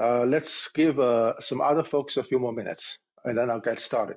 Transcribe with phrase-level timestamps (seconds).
[0.00, 3.80] Uh, let's give uh, some other folks a few more minutes, and then I'll get
[3.80, 4.16] started.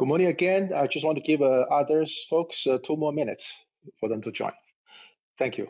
[0.00, 0.72] Good morning again.
[0.74, 3.52] I just want to give uh, others folks uh, two more minutes
[4.00, 4.52] for them to join.
[5.38, 5.68] Thank you.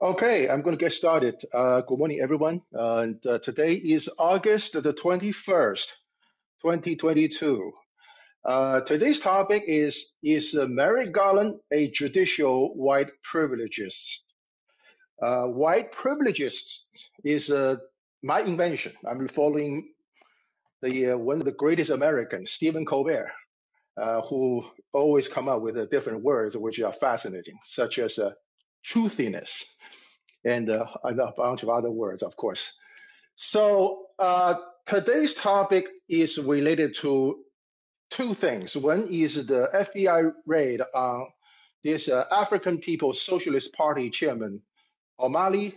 [0.00, 1.44] Okay, I'm going to get started.
[1.52, 2.62] Uh, good morning, everyone.
[2.72, 5.86] Uh, and uh, today is August the 21st,
[6.62, 7.72] 2022.
[8.44, 14.22] Uh, today's topic is Is Merrick Garland a judicial white privilegist?
[15.20, 16.84] Uh, white privilegist
[17.24, 17.78] is uh,
[18.22, 18.92] my invention.
[19.04, 19.88] I'm following
[20.80, 23.32] the one of the greatest Americans, Stephen Colbert,
[24.30, 28.20] who always come up with different words which are fascinating, such as
[28.84, 29.64] truthiness
[30.44, 32.72] and, uh, a bunch of other words, of course.
[33.36, 34.54] So uh,
[34.86, 37.44] today's topic is related to
[38.10, 38.76] two things.
[38.76, 41.28] One is the FBI raid on
[41.84, 44.62] this uh, African People's Socialist Party chairman,
[45.20, 45.74] Omali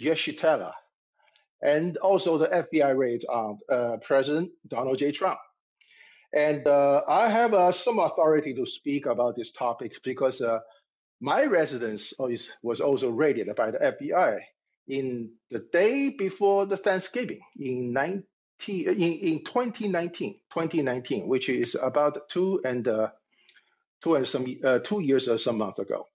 [0.00, 0.72] Yeshitela,
[1.62, 5.12] and also the FBI raids on uh, President Donald J.
[5.12, 5.38] Trump.
[6.34, 10.60] And uh, I have uh, some authority to speak about this topic because uh,
[11.20, 12.12] my residence
[12.62, 14.40] was also raided by the FBI
[14.86, 18.24] in the day before the Thanksgiving in 19,
[18.88, 23.08] in, in 2019, 2019, which is about two and uh,
[24.02, 26.06] two and some uh, two years or some months ago.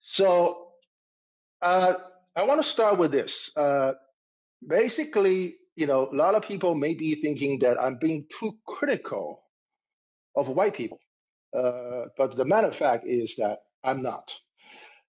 [0.00, 0.68] So
[1.60, 1.94] uh,
[2.34, 3.50] I want to start with this.
[3.56, 3.92] Uh,
[4.66, 9.42] basically, you know, a lot of people may be thinking that I'm being too critical
[10.36, 10.98] of white people,
[11.56, 14.34] uh, but the matter of fact is that I'm not,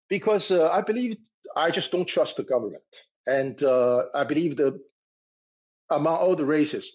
[0.10, 1.18] because uh, I believe
[1.56, 2.84] I just don't trust the government,
[3.28, 4.80] and uh, I believe that
[5.92, 6.92] among all the races,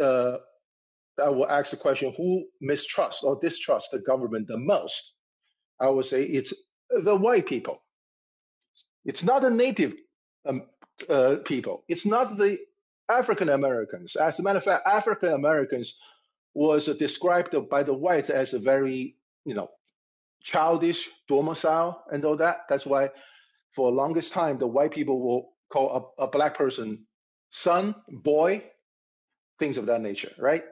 [0.00, 0.38] uh,
[1.22, 5.14] I will ask the question: Who mistrust or distrust the government the most?
[5.80, 6.54] I would say it's
[6.90, 7.78] the white people
[9.06, 9.96] It's not the native
[10.48, 10.64] um,
[11.10, 11.84] uh, people.
[11.88, 12.58] It's not the
[13.10, 14.16] African Americans.
[14.16, 15.96] As a matter of fact, African Americans
[16.54, 19.70] was described by the whites as a very, you know,
[20.42, 22.62] childish, domicile, and all that.
[22.68, 23.10] That's why,
[23.74, 27.06] for the longest time, the white people will call a, a black person
[27.50, 28.64] son, boy,
[29.58, 30.62] things of that nature, right?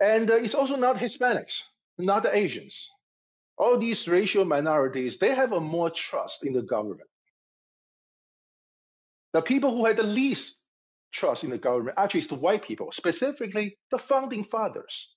[0.00, 1.62] And uh, it's also not Hispanics,
[1.98, 2.88] not the Asians.
[3.56, 7.08] All these racial minorities, they have a more trust in the government.
[9.32, 10.56] The people who had the least
[11.12, 15.14] trust in the government actually is the white people, specifically the founding fathers.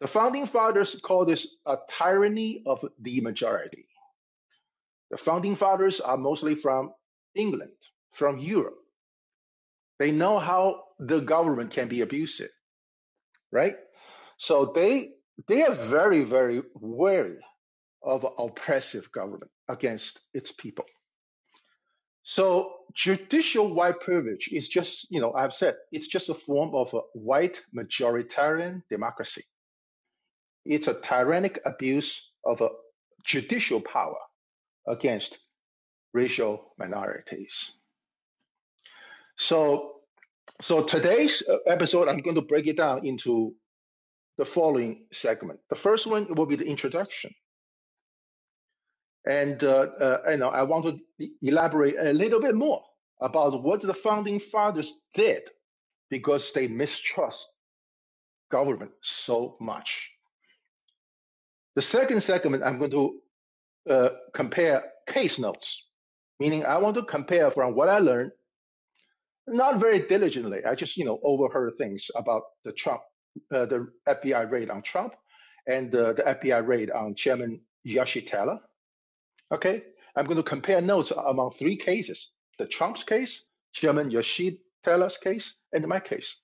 [0.00, 3.88] The founding fathers call this a tyranny of the majority.
[5.10, 6.92] The founding fathers are mostly from
[7.34, 7.72] England,
[8.12, 8.78] from Europe.
[9.98, 12.50] They know how the government can be abusive,
[13.50, 13.76] right?
[14.38, 15.12] So they
[15.48, 17.38] they are very, very wary
[18.02, 20.84] of oppressive government against its people.
[22.28, 26.92] So judicial white privilege is just, you know, I've said it's just a form of
[26.92, 29.44] a white majoritarian democracy.
[30.64, 32.70] It's a tyrannic abuse of a
[33.24, 34.18] judicial power
[34.88, 35.38] against
[36.12, 37.70] racial minorities.
[39.36, 40.00] So,
[40.60, 43.54] so today's uh, episode, I'm going to break it down into
[44.36, 45.60] the following segment.
[45.70, 47.32] The first one will be the introduction.
[49.26, 52.82] And uh, uh, you know, I want to elaborate a little bit more
[53.20, 55.42] about what the founding fathers did
[56.10, 57.48] because they mistrust
[58.50, 60.10] government so much.
[61.74, 63.20] The second segment, I'm going to
[63.90, 65.86] uh, compare case notes,
[66.40, 68.32] meaning I want to compare from what I learned,
[69.46, 70.64] not very diligently.
[70.64, 73.02] I just, you know, overheard things about the Trump,
[73.52, 75.14] uh, the FBI raid on Trump,
[75.66, 78.60] and uh, the FBI raid on Chairman Yeshitela.
[79.52, 79.82] Okay,
[80.16, 85.86] I'm going to compare notes among three cases: the Trump's case, Chairman Yeshitela's case, and
[85.86, 86.40] my case.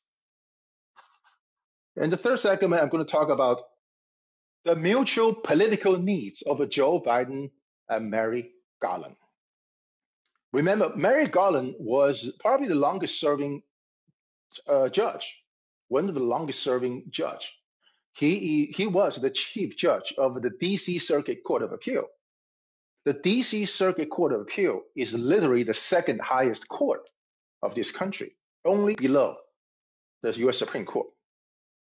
[1.97, 3.63] In the third segment, I'm going to talk about
[4.65, 7.51] the mutual political needs of Joe Biden
[7.89, 8.51] and Merrick
[8.81, 9.17] Garland.
[10.53, 13.63] Remember, Merrick Garland was probably the longest serving
[14.69, 15.35] uh, judge,
[15.89, 17.53] one of the longest serving judge.
[18.15, 22.07] He, he was the chief judge of the DC Circuit Court of Appeal.
[23.05, 27.11] The DC Circuit Court of Appeal is literally the second highest court
[27.63, 29.37] of this country, only below
[30.23, 31.09] the US Supreme Court.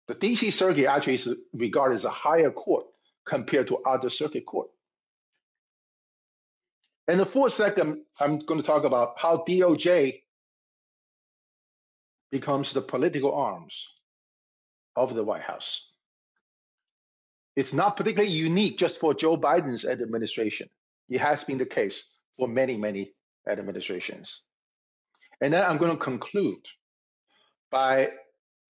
[0.09, 2.85] The DC Circuit actually is regarded as a higher court
[3.27, 4.69] compared to other circuit court.
[7.07, 10.23] And the fourth segment, I'm going to talk about how DOJ
[12.33, 13.87] becomes the political arms
[14.97, 15.91] of the White House.
[17.57, 20.69] It's not particularly unique just for Joe Biden's administration.
[21.09, 22.05] It has been the case
[22.37, 23.13] for many, many
[23.49, 24.43] administrations.
[25.41, 26.67] And then I'm going to conclude
[27.71, 28.11] by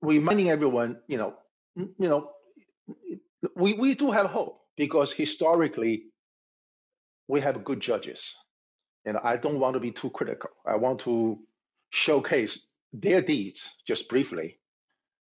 [0.03, 1.35] reminding everyone, you know,
[1.77, 2.31] you know,
[3.57, 6.05] we, we do have hope because historically
[7.29, 8.35] we have good judges.
[9.05, 10.51] And I don't want to be too critical.
[10.67, 11.39] I want to
[11.91, 14.59] showcase their deeds just briefly.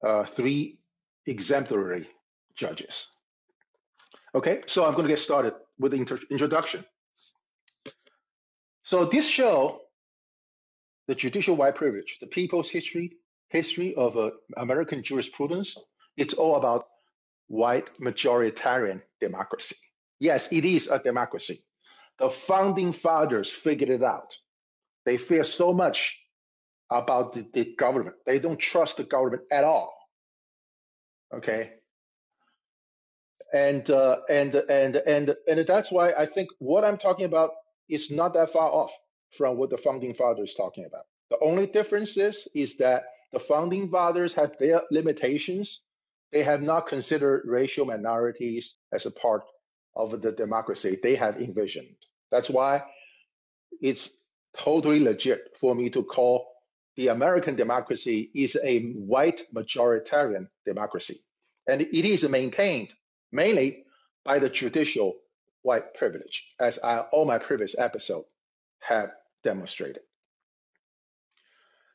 [0.03, 0.79] Uh, three
[1.25, 2.07] exemplary
[2.55, 3.07] judges.
[4.33, 6.83] Okay, so I'm going to get started with the inter- introduction.
[8.83, 9.81] So this show,
[11.07, 13.17] the judicial white privilege, the people's history,
[13.49, 15.75] history of uh, American jurisprudence,
[16.15, 16.85] it's all about
[17.47, 19.75] white majoritarian democracy.
[20.19, 21.63] Yes, it is a democracy.
[22.19, 24.35] The founding fathers figured it out.
[25.05, 26.17] They fear so much
[26.89, 28.15] about the, the government.
[28.25, 29.95] They don't trust the government at all.
[31.33, 31.73] Okay.
[33.53, 37.51] And uh, and and and and that's why I think what I'm talking about
[37.89, 38.91] is not that far off
[39.31, 41.05] from what the founding fathers talking about.
[41.29, 45.81] The only difference is is that the founding fathers have their limitations.
[46.31, 49.43] They have not considered racial minorities as a part
[49.95, 51.95] of the democracy they have envisioned.
[52.31, 52.83] That's why
[53.81, 54.09] it's
[54.57, 56.47] totally legit for me to call
[56.95, 61.19] the American democracy is a white majoritarian democracy.
[61.67, 62.89] And it is maintained
[63.37, 63.85] mainly
[64.25, 65.15] by the judicial
[65.61, 68.27] white privilege, as I, all my previous episodes
[68.79, 69.11] have
[69.43, 70.01] demonstrated.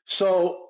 [0.05, 0.69] So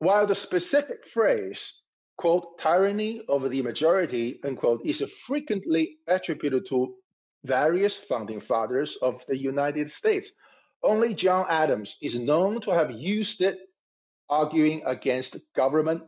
[0.00, 1.80] while the specific phrase,
[2.18, 6.94] quote, tyranny of the majority, unquote, is frequently attributed to
[7.44, 10.30] various founding fathers of the United States,
[10.82, 13.58] only John Adams is known to have used it
[14.28, 16.02] arguing against government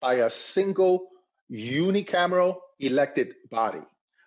[0.00, 1.08] by a single
[1.50, 3.80] unicameral elected body.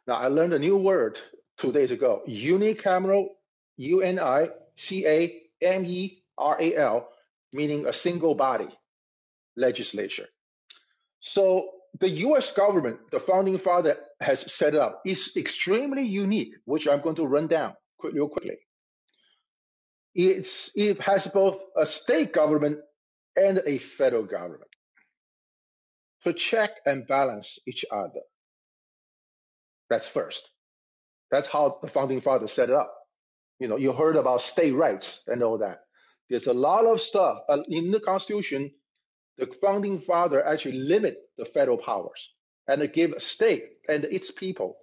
[0.08, 1.20] Now, I learned a new word
[1.58, 3.28] two days ago unicameral,
[3.78, 7.10] U N I C A M E R A L,
[7.54, 8.68] meaning a single body
[9.56, 10.28] legislature.
[11.20, 11.70] So
[12.00, 12.52] the U.S.
[12.52, 17.48] government, the founding father has set up is extremely unique, which I'm going to run
[17.48, 18.58] down quick, real quickly.
[20.14, 22.80] It's, it has both a state government
[23.36, 24.72] and a federal government
[26.24, 28.22] to check and balance each other.
[29.90, 30.50] That's first.
[31.32, 32.94] That's how the founding fathers set it up.
[33.60, 35.80] You know, you heard about state rights and all that.
[36.30, 38.72] There's a lot of stuff uh, in the Constitution.
[39.38, 42.32] The founding father actually limit the federal powers
[42.68, 44.78] and give a state and its people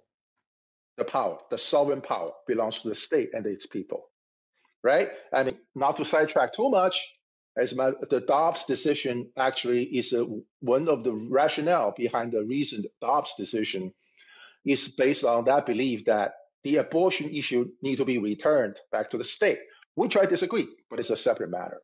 [0.97, 1.39] the power.
[1.49, 4.05] The sovereign power belongs to the state and its people,
[4.83, 5.09] right?
[5.33, 7.13] Mean, not to sidetrack too much,
[7.57, 10.25] as my, the Dobbs decision actually is a,
[10.61, 13.93] one of the rationale behind the recent Dobbs decision
[14.65, 19.17] is based on that belief that the abortion issue need to be returned back to
[19.17, 19.59] the state,
[19.95, 21.81] which I disagree, but it's a separate matter.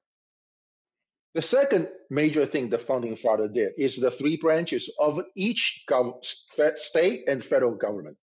[1.36, 6.26] The second major thing the founding father did is the three branches of each gov-
[6.76, 8.18] state and federal government.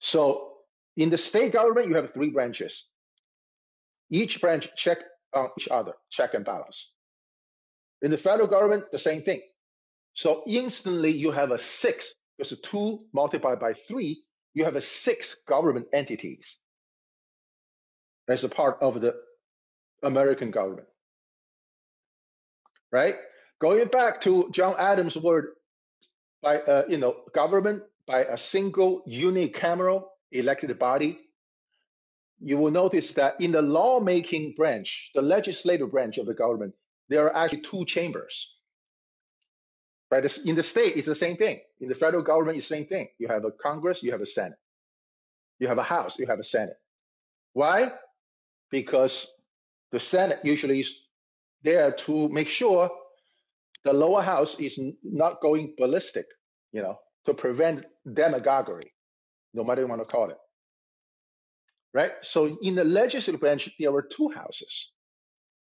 [0.00, 0.52] So
[0.96, 2.88] in the state government, you have three branches.
[4.10, 4.98] Each branch check
[5.34, 6.90] on each other, check and balance.
[8.02, 9.42] In the federal government, the same thing.
[10.14, 14.22] So instantly you have a six, because two multiplied by three,
[14.54, 16.56] you have a six government entities
[18.28, 19.16] as a part of the
[20.02, 20.86] American government,
[22.92, 23.16] right?
[23.60, 25.48] Going back to John Adams' word
[26.42, 31.18] by uh, you know government by a single unicameral elected body,
[32.40, 36.74] you will notice that in the lawmaking branch, the legislative branch of the government,
[37.08, 38.54] there are actually two chambers.
[40.10, 40.38] Right?
[40.46, 41.60] In the state, it's the same thing.
[41.80, 43.08] In the federal government, it's the same thing.
[43.18, 44.58] You have a Congress, you have a Senate.
[45.58, 46.76] You have a House, you have a Senate.
[47.54, 47.92] Why?
[48.70, 49.28] Because
[49.92, 50.94] the Senate usually is
[51.64, 52.90] there to make sure
[53.84, 56.26] the lower house is not going ballistic,
[56.72, 58.92] you know, to prevent demagoguery,
[59.54, 60.36] no matter you want to call it,
[61.94, 62.12] right?
[62.22, 64.92] So in the legislative branch, there were two houses,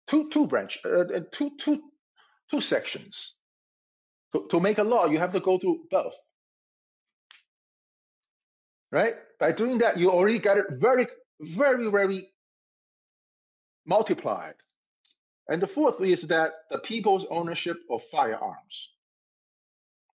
[0.08, 1.80] two two branch, uh, uh, two two
[2.50, 3.34] two sections.
[4.34, 6.16] To, to make a law, you have to go through both,
[8.92, 9.14] right?
[9.40, 11.06] By doing that, you already got it very,
[11.40, 12.28] very, very
[13.86, 14.54] multiplied.
[15.48, 18.90] And the fourth is that the people's ownership of firearms.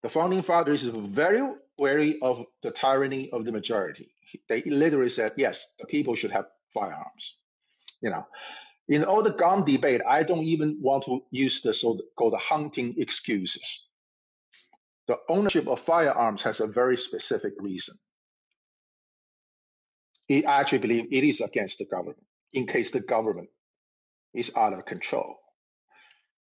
[0.02, 1.42] The founding fathers is very
[1.78, 4.14] wary of the tyranny of the majority.
[4.48, 7.34] They literally said, yes, the people should have firearms.
[8.00, 8.26] You know,
[8.88, 13.85] in all the gun debate, I don't even want to use the so-called hunting excuses.
[15.08, 17.96] The ownership of firearms has a very specific reason.
[20.28, 23.48] It, I actually believe it is against the government in case the government
[24.34, 25.36] is out of control.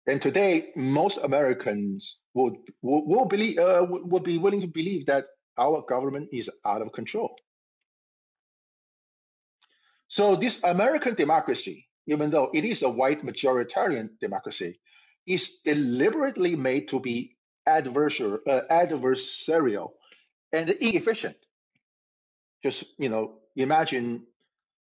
[0.07, 5.27] And today, most Americans would will, believe uh, would be willing to believe that
[5.59, 7.37] our government is out of control.
[10.09, 14.79] So this American democracy, even though it is a white majoritarian democracy,
[15.27, 17.37] is deliberately made to be
[17.69, 19.91] adversarial, uh, adversarial
[20.53, 21.37] and inefficient.
[22.65, 24.25] Just you know, imagine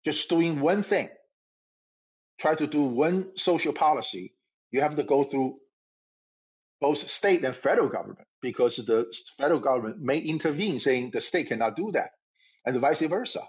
[0.07, 1.11] just doing one thing,
[2.41, 4.35] try to do one social policy.
[4.73, 5.57] You have to go through
[6.81, 9.07] both state and federal government because the
[9.39, 12.11] federal government may intervene saying the state cannot do that
[12.67, 13.43] and vice versa.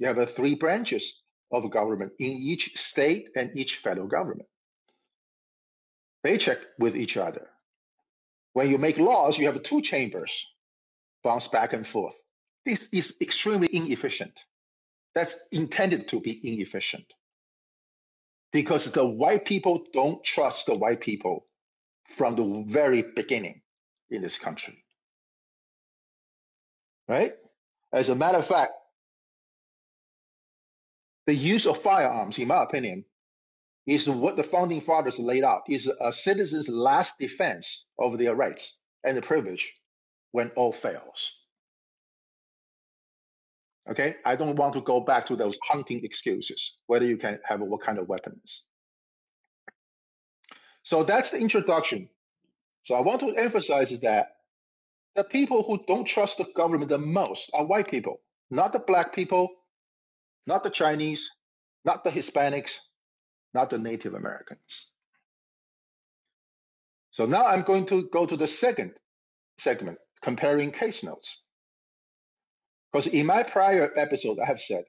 [0.00, 1.22] You have uh, three branches
[1.52, 4.48] of government in each state and each federal government.
[6.24, 7.48] They check with each other.
[8.56, 10.48] When you make laws, you have two chambers
[11.24, 12.16] bounce back and forth.
[12.66, 14.40] This is extremely inefficient.
[15.14, 17.06] That's intended to be inefficient
[18.52, 21.46] because the white people don't trust the white people
[22.16, 23.62] from the very beginning
[24.10, 24.84] in this country,
[27.08, 27.34] right?
[27.92, 28.72] As a matter of fact,
[31.26, 33.04] The use of firearms, in my opinion,
[33.86, 38.78] is what the founding fathers laid out, is a citizen's last defense of their rights
[39.04, 39.72] and the privilege
[40.32, 41.32] when all fails.
[43.88, 47.60] Okay, I don't want to go back to those hunting excuses, whether you can have
[47.60, 48.64] what kind of weapons.
[50.82, 52.08] So that's the introduction.
[52.82, 54.28] So I want to emphasize that
[55.14, 59.14] the people who don't trust the government the most are white people, not the black
[59.14, 59.48] people,
[60.46, 61.30] not the Chinese,
[61.84, 62.78] not the Hispanics,
[63.56, 64.90] not the Native Americans.
[67.12, 68.92] So now I'm going to go to the second
[69.58, 71.42] segment, comparing case notes.
[72.92, 74.84] Because in my prior episode, I have said,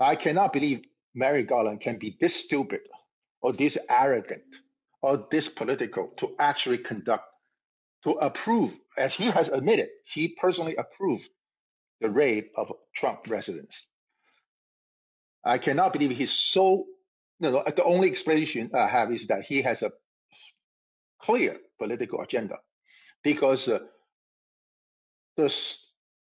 [0.00, 0.80] I cannot believe
[1.14, 2.80] Merrick Garland can be this stupid
[3.42, 4.42] or this arrogant
[5.02, 7.24] or this political to actually conduct,
[8.04, 11.28] to approve, as he has admitted, he personally approved
[12.00, 13.86] the raid of Trump residents.
[15.44, 16.86] I cannot believe he's so.
[17.42, 19.90] Know, the only explanation I have is that he has a
[21.20, 22.58] clear political agenda,
[23.24, 23.80] because uh,
[25.36, 25.52] the,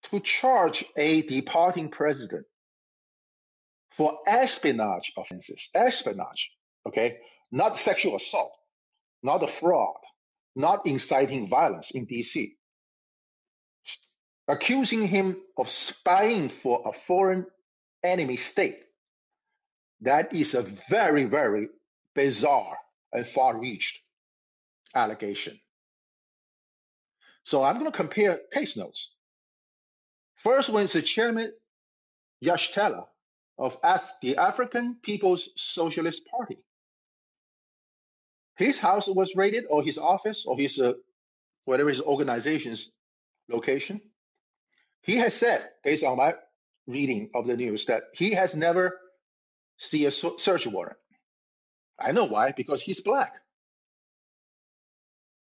[0.05, 2.47] to charge a departing president
[3.91, 6.53] for espionage offenses, espionage,
[6.87, 7.19] okay,
[7.51, 8.53] not sexual assault,
[9.25, 9.99] not a fraud,
[10.55, 12.53] not inciting violence in DC,
[14.47, 17.47] accusing him of spying for a foreign
[18.05, 18.85] enemy state.
[20.03, 21.69] That is a very, very
[22.15, 22.79] bizarre
[23.13, 24.01] and far reached
[24.95, 25.61] allegation.
[27.45, 29.15] So I'm going to compare case notes.
[30.37, 31.53] First one is the chairman
[32.45, 33.07] Yeshitela
[33.59, 36.59] of Af- the African People's Socialist Party.
[38.57, 40.93] His house was raided, or his office, or his uh,
[41.65, 42.91] whatever his organization's
[43.49, 44.01] location.
[45.03, 46.35] He has said, based on my
[46.87, 48.99] reading of the news, that he has never
[49.81, 50.99] seen a search warrant.
[51.99, 53.35] I know why, because he's black.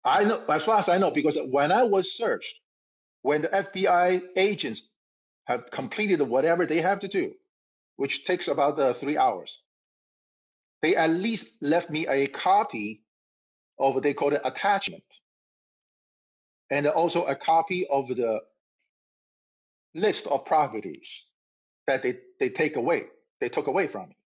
[0.04, 2.60] I know as far as I know, because when I was searched,
[3.22, 4.90] when the FBI agents
[5.46, 7.34] have completed whatever they have to do,
[7.98, 9.62] which takes about uh, three hours,
[10.82, 13.04] they at least left me a copy
[13.80, 15.04] of what they call the attachment,
[16.70, 18.42] and also a copy of the
[19.96, 21.26] list of properties
[21.88, 23.04] that they, they take away,
[23.42, 24.18] they took away from me.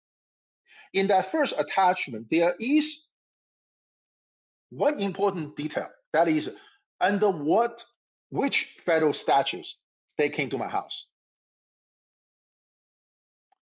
[0.93, 3.07] In that first attachment, there is
[4.69, 6.49] one important detail that is
[7.01, 7.83] under what
[8.29, 9.77] which federal statutes
[10.17, 11.07] they came to my house.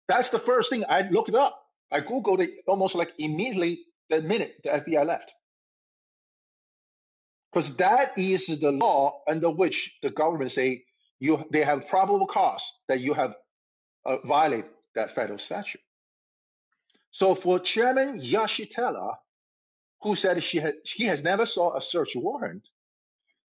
[0.07, 1.59] That's the first thing I looked up.
[1.91, 5.33] I googled it almost like immediately the minute the FBI left,
[7.51, 10.83] because that is the law under which the government say
[11.19, 13.35] you they have probable cause that you have
[14.05, 15.81] uh, violated that federal statute.
[17.11, 19.15] So for Chairman Yeshitela,
[20.01, 22.67] who said she had, he has never saw a search warrant,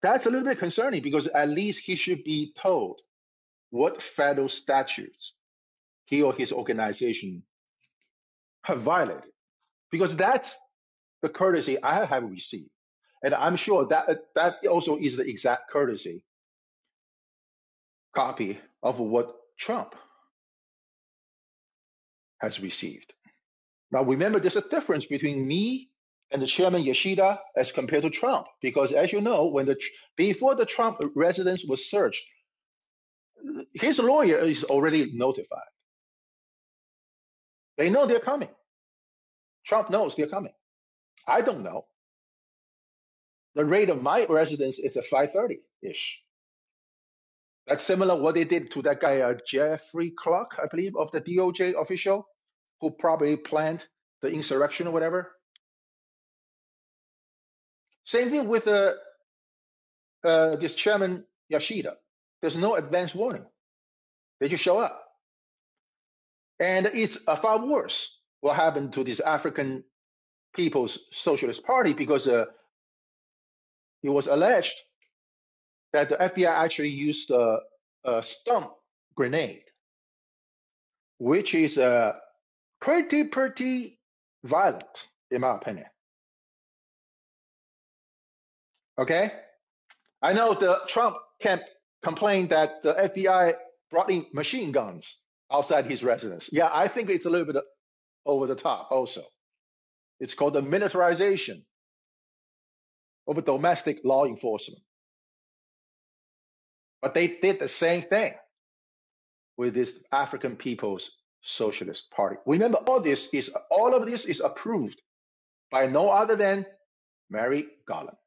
[0.01, 2.99] that's a little bit concerning because at least he should be told
[3.69, 5.33] what federal statutes
[6.05, 7.43] he or his organization
[8.63, 9.31] have violated.
[9.91, 10.59] Because that's
[11.21, 12.69] the courtesy I have received.
[13.23, 16.23] And I'm sure that that also is the exact courtesy
[18.13, 19.95] copy of what Trump
[22.43, 23.13] has received.
[23.91, 25.89] Now remember, there's a difference between me
[26.31, 28.47] and the chairman Yoshida as compared to Trump.
[28.61, 29.79] Because as you know, when the
[30.17, 32.25] before the Trump residence was searched,
[33.73, 35.71] his lawyer is already notified.
[37.77, 38.49] They know they're coming.
[39.65, 40.53] Trump knows they're coming.
[41.27, 41.85] I don't know.
[43.55, 46.21] The rate of my residence is at 5:30 ish.
[47.67, 51.21] That's similar what they did to that guy uh, Jeffrey Clark, I believe, of the
[51.21, 52.27] DOJ official
[52.83, 53.81] who probably planned
[54.21, 55.31] the insurrection or whatever.
[58.03, 58.91] Same thing with uh,
[60.25, 61.95] uh, this chairman Yoshida.
[62.41, 63.45] There's no advance warning.
[64.41, 65.01] They just show up.
[66.59, 69.85] And it's far worse what happened to this African
[70.53, 72.45] People's Socialist Party because uh,
[74.03, 74.75] it was alleged
[75.93, 77.59] that the FBI actually used a,
[78.03, 78.67] a stun
[79.15, 79.63] grenade,
[81.19, 82.13] which is uh,
[82.83, 83.97] pretty, pretty
[84.43, 85.85] violent, in my opinion.
[88.99, 89.31] Okay?
[90.21, 91.61] I know the Trump camp
[92.03, 93.53] complained that the FBI
[93.89, 95.17] brought in machine guns
[95.49, 96.49] outside his residence.
[96.51, 97.63] Yeah, I think it's a little bit
[98.25, 99.23] over the top also.
[100.19, 101.63] It's called the militarization
[103.27, 104.83] of domestic law enforcement.
[107.01, 108.33] But they did the same thing
[109.57, 111.09] with these African People's
[111.43, 112.37] Socialist Party.
[112.45, 115.01] Remember, all this is all of this is approved
[115.69, 116.65] by no other than
[117.29, 118.17] Merrick Garland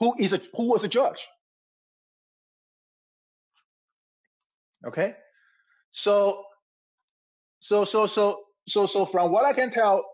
[0.00, 1.28] who is a who was a judge.
[4.86, 5.14] Okay,
[5.92, 6.44] so
[7.60, 10.04] so so so so so from what I can tell,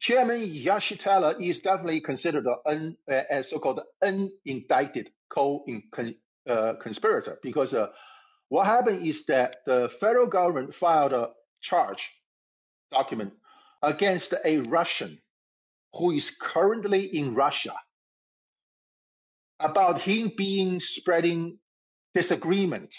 [0.00, 7.88] Chairman Yeshitela is definitely considered a so-called unindicted co-conspirator because uh,
[8.50, 11.30] what happened is that the federal government filed a
[11.62, 12.10] charge
[12.92, 13.32] document
[13.82, 15.18] against a Russian
[15.94, 17.74] who is currently in Russia
[19.60, 21.58] about him being spreading
[22.14, 22.94] disagreement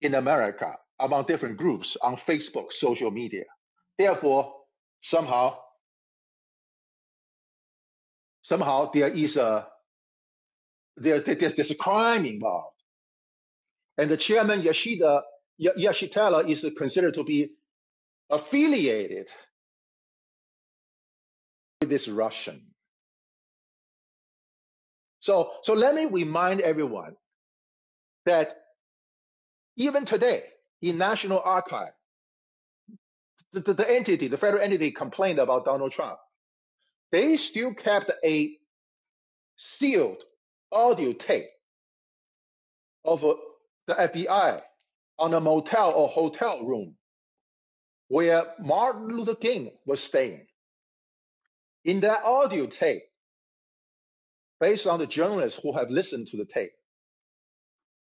[0.00, 3.44] in America among different groups on Facebook, social media.
[3.98, 4.54] Therefore,
[5.00, 5.58] somehow
[8.42, 9.66] somehow there is a
[10.96, 12.71] there, there's, there's a crime involved.
[14.02, 15.22] And the chairman Yashida
[15.60, 17.52] Yeshitela is considered to be
[18.30, 19.28] affiliated
[21.80, 22.60] with this Russian.
[25.20, 27.14] So, so let me remind everyone
[28.26, 28.56] that
[29.76, 30.42] even today
[30.80, 31.92] in National Archive,
[33.52, 36.18] the, the, the entity, the federal entity complained about Donald Trump.
[37.12, 38.56] They still kept a
[39.54, 40.24] sealed
[40.72, 41.46] audio tape
[43.04, 43.34] of uh,
[43.86, 44.60] the FBI
[45.18, 46.96] on a motel or hotel room
[48.08, 50.46] where Martin Luther King was staying.
[51.84, 53.02] In that audio tape,
[54.60, 56.72] based on the journalists who have listened to the tape,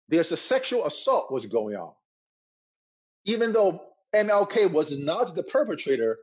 [0.10, 1.94] there's a sexual assault was going on.
[3.26, 3.82] Even though
[4.14, 6.18] MLK was not the perpetrator,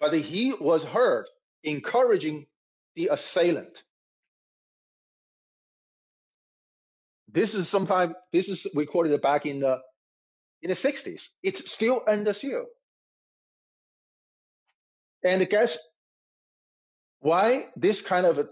[0.00, 1.26] but he was heard
[1.64, 2.46] encouraging
[2.94, 3.82] the assailant.
[7.36, 9.78] This is sometime this is recorded back in the
[10.62, 11.28] in the 60s.
[11.42, 12.64] It's still under seal.
[15.22, 15.76] And guess
[17.20, 18.48] why this kind of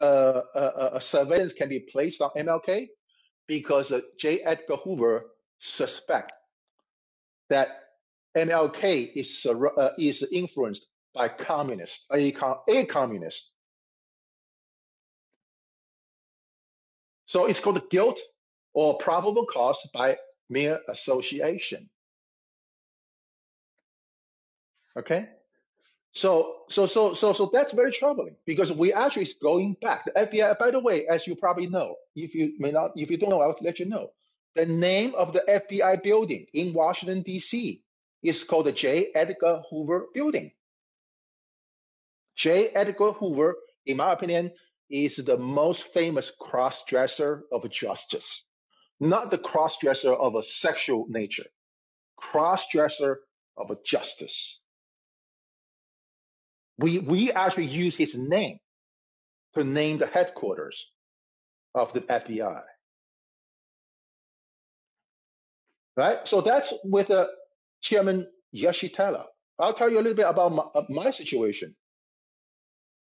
[0.00, 2.88] a, surveillance can be placed on MLK?
[3.46, 4.40] Because uh, J.
[4.40, 5.26] Edgar Hoover
[5.60, 6.32] suspect
[7.48, 7.68] that
[8.36, 12.34] MLK is uh, is influenced by communists, a,
[12.68, 13.52] a communist.
[17.30, 18.18] So it's called guilt
[18.74, 21.88] or probable cause by mere association.
[24.98, 25.28] Okay.
[26.10, 30.06] So, so, so, so, so that's very troubling because we actually is going back.
[30.06, 33.16] The FBI, by the way, as you probably know, if you may not, if you
[33.16, 34.10] don't know, I'll let you know.
[34.56, 37.80] The name of the FBI building in Washington D.C.
[38.24, 39.12] is called the J.
[39.14, 40.50] Edgar Hoover Building.
[42.34, 42.70] J.
[42.70, 43.54] Edgar Hoover,
[43.86, 44.50] in my opinion,
[44.90, 48.44] is the most famous cross-dresser of justice,
[49.00, 51.46] not the cross-dresser of a sexual nature,
[52.16, 53.20] cross-dresser
[53.56, 54.58] of a justice.
[56.78, 58.58] We we actually use his name
[59.54, 60.86] to name the headquarters
[61.74, 62.62] of the FBI,
[65.96, 66.26] right?
[66.26, 67.26] So that's with uh,
[67.82, 69.26] Chairman Yeshitela.
[69.58, 71.76] I'll tell you a little bit about my, uh, my situation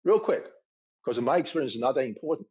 [0.03, 0.43] real quick
[1.03, 2.47] because my experience is not that important.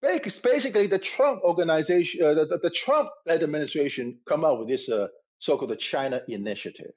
[0.00, 5.76] Basically, the Trump organization, uh, the, the, Trump administration, come up with this uh, so-called
[5.78, 6.92] China Initiative,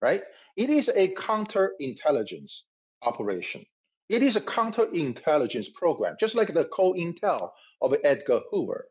[0.00, 0.22] right?
[0.56, 2.60] It is a counterintelligence
[3.02, 3.66] operation.
[4.08, 7.50] It is a counterintelligence program, just like the COINTEL
[7.80, 8.86] of Edgar Hoover.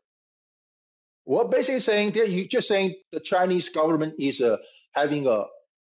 [1.24, 4.56] What basically saying that you just saying the Chinese government is uh,
[4.92, 5.44] having a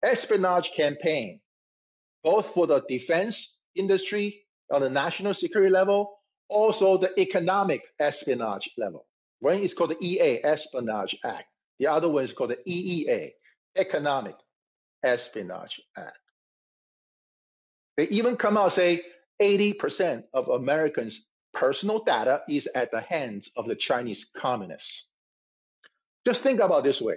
[0.04, 1.40] espionage campaign,
[2.22, 9.06] both for the defense industry on the national security level, also the economic espionage level.
[9.40, 11.44] One is called the EA Espionage Act.
[11.78, 13.30] The other one is called the EEA
[13.76, 14.36] Economic
[15.02, 16.18] Espionage Act.
[17.96, 19.02] They even come out and say
[19.40, 25.08] 80% of Americans' personal data is at the hands of the Chinese communists.
[26.24, 27.16] Just think about this way.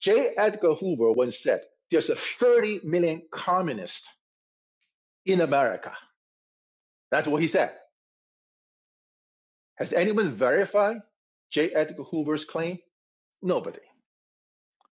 [0.00, 0.30] J.
[0.36, 4.08] Edgar Hoover once said, there's a 30 million communists
[5.26, 5.92] in America.
[7.10, 7.72] That's what he said.
[9.76, 10.98] Has anyone verified
[11.50, 11.70] J.
[11.70, 12.78] Edgar Hoover's claim?
[13.42, 13.80] Nobody,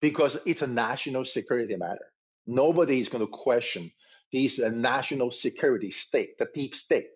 [0.01, 2.05] because it's a national security matter.
[2.47, 3.91] Nobody is going to question
[4.31, 7.07] this uh, national security state, the deep state,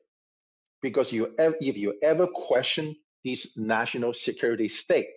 [0.81, 5.07] because you, if you ever question this national security state,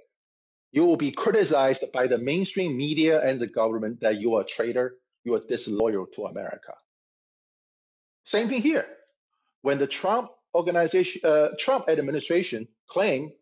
[0.72, 4.46] you will be criticized by the mainstream media and the government that you are a
[4.46, 6.74] traitor, you are disloyal to America.
[8.24, 8.86] Same thing here.
[9.62, 13.32] When the Trump organization, uh, Trump administration claimed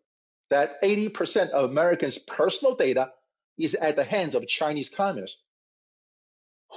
[0.49, 3.11] that 80% of Americans' personal data
[3.57, 5.41] is at the hands of Chinese communists,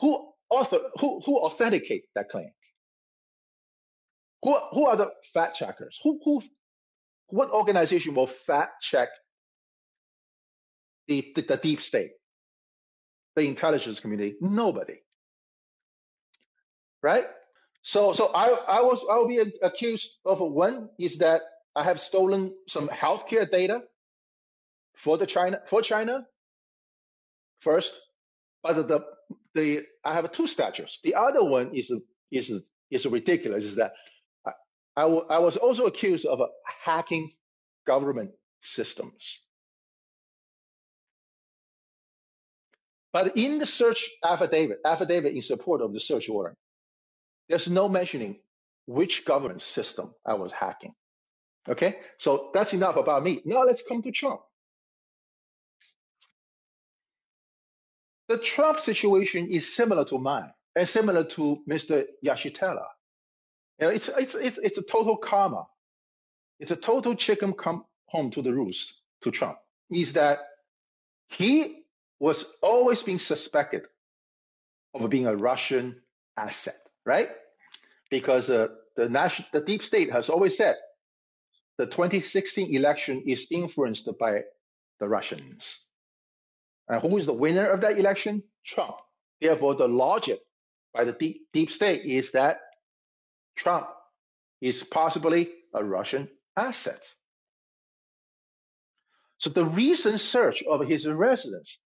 [0.00, 2.50] who author, who, who authenticate that claim?
[4.42, 5.98] Who, who are the fact checkers?
[6.02, 6.42] Who, who,
[7.28, 9.08] what organization will fact check
[11.08, 12.10] the, the, the deep state,
[13.36, 14.36] the intelligence community?
[14.40, 15.00] Nobody,
[17.02, 17.24] right?
[17.84, 21.42] So, so I, I was, I will be accused of one is that
[21.76, 23.84] I have stolen some healthcare data
[24.96, 26.26] for the China, for China
[27.60, 27.94] first,
[28.62, 29.04] but the,
[29.54, 31.00] the, I have two statutes.
[31.04, 31.92] The other one is,
[32.32, 32.52] is,
[32.90, 33.92] is ridiculous is that
[34.46, 34.52] I,
[34.96, 36.40] I, w- I was also accused of
[36.84, 37.32] hacking
[37.86, 38.30] government
[38.62, 39.40] systems.
[43.12, 46.56] But in the search affidavit, affidavit in support of the search warrant,
[47.48, 48.38] there's no mentioning
[48.86, 50.94] which government system I was hacking.
[51.68, 53.40] Okay, so that's enough about me.
[53.44, 54.40] Now let's come to Trump.
[58.28, 62.04] The Trump situation is similar to mine and similar to Mr.
[62.24, 62.86] Yeshitela.
[63.80, 65.66] You know, it's, it's, it's, it's a total karma.
[66.60, 69.58] It's a total chicken come home to the roost to Trump.
[69.90, 70.40] Is that
[71.28, 71.84] he
[72.20, 73.82] was always being suspected
[74.94, 76.00] of being a Russian
[76.36, 77.28] asset, right?
[78.10, 80.76] Because uh, the national, the deep state has always said
[81.78, 84.42] the 2016 election is influenced by
[85.00, 85.80] the Russians.
[86.88, 88.42] And who is the winner of that election?
[88.64, 88.96] Trump.
[89.40, 90.38] Therefore, the logic
[90.92, 92.60] by the deep, deep state is that
[93.56, 93.88] Trump
[94.60, 97.04] is possibly a Russian asset.
[99.38, 101.78] So the recent search of his residence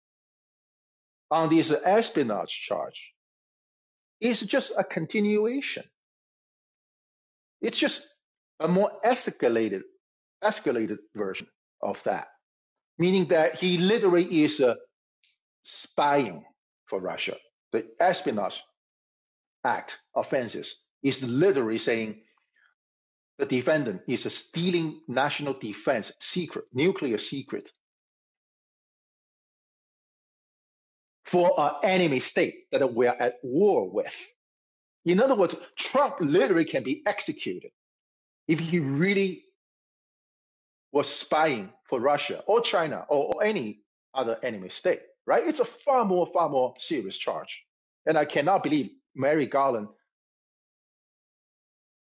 [1.30, 3.12] on this espionage charge
[4.20, 5.84] is just a continuation.
[7.60, 8.06] It's just
[8.60, 9.82] a more escalated,
[10.42, 11.48] escalated version
[11.82, 12.28] of that,
[12.98, 14.74] meaning that he literally is uh,
[15.64, 16.44] spying
[16.86, 17.36] for Russia.
[17.72, 18.62] The espionage
[19.64, 22.22] act offenses is literally saying
[23.38, 27.70] the defendant is stealing national defense secret, nuclear secret
[31.26, 34.14] for an enemy state that we are at war with.
[35.04, 37.70] In other words, Trump literally can be executed
[38.48, 39.44] if he really
[40.92, 43.80] was spying for Russia or China or, or any
[44.14, 45.46] other enemy state, right?
[45.46, 47.64] It's a far more, far more serious charge.
[48.06, 49.88] And I cannot believe Merrick Garland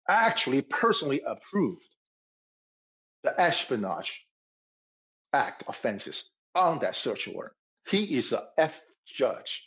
[0.08, 1.86] actually personally approved
[3.24, 4.26] the espionage
[5.34, 7.54] act offenses on that search warrant.
[7.88, 9.64] He is a F judge,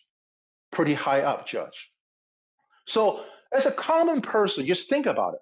[0.71, 1.91] pretty high up judge.
[2.87, 5.35] So as a common person, just think about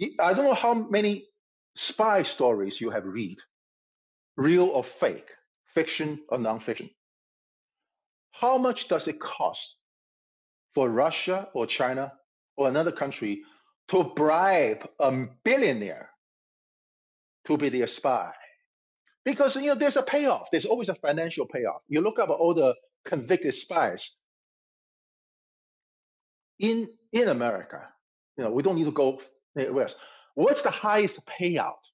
[0.00, 0.12] it.
[0.20, 1.26] I don't know how many
[1.74, 3.38] spy stories you have read,
[4.36, 5.28] real or fake,
[5.66, 6.90] fiction or nonfiction.
[8.32, 9.76] How much does it cost
[10.72, 12.12] for Russia or China
[12.56, 13.42] or another country
[13.88, 16.10] to bribe a billionaire
[17.46, 18.32] to be their spy?
[19.28, 20.50] Because you know there's a payoff.
[20.50, 21.82] There's always a financial payoff.
[21.86, 24.12] You look up all the convicted spies
[26.58, 27.86] in in America.
[28.38, 29.20] You know we don't need to go
[29.54, 29.96] west.
[30.34, 31.84] What's the highest payout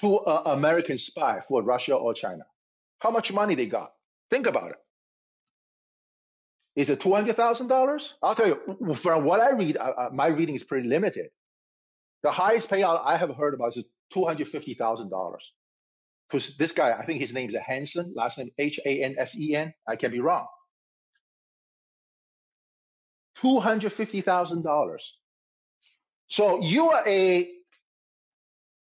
[0.00, 2.44] to an American spy for Russia or China?
[2.98, 3.90] How much money they got?
[4.30, 4.80] Think about it.
[6.76, 8.12] Is it two hundred thousand dollars?
[8.22, 8.94] I'll tell you.
[8.96, 11.30] From what I read, uh, uh, my reading is pretty limited.
[12.22, 15.52] The highest payout I have heard about is two hundred fifty thousand dollars.
[16.28, 19.34] Because this guy, I think his name is Hansen, last name H A N S
[19.36, 19.72] E N.
[19.86, 20.46] I can be wrong.
[23.36, 25.14] Two hundred fifty thousand dollars.
[26.26, 27.50] So you are a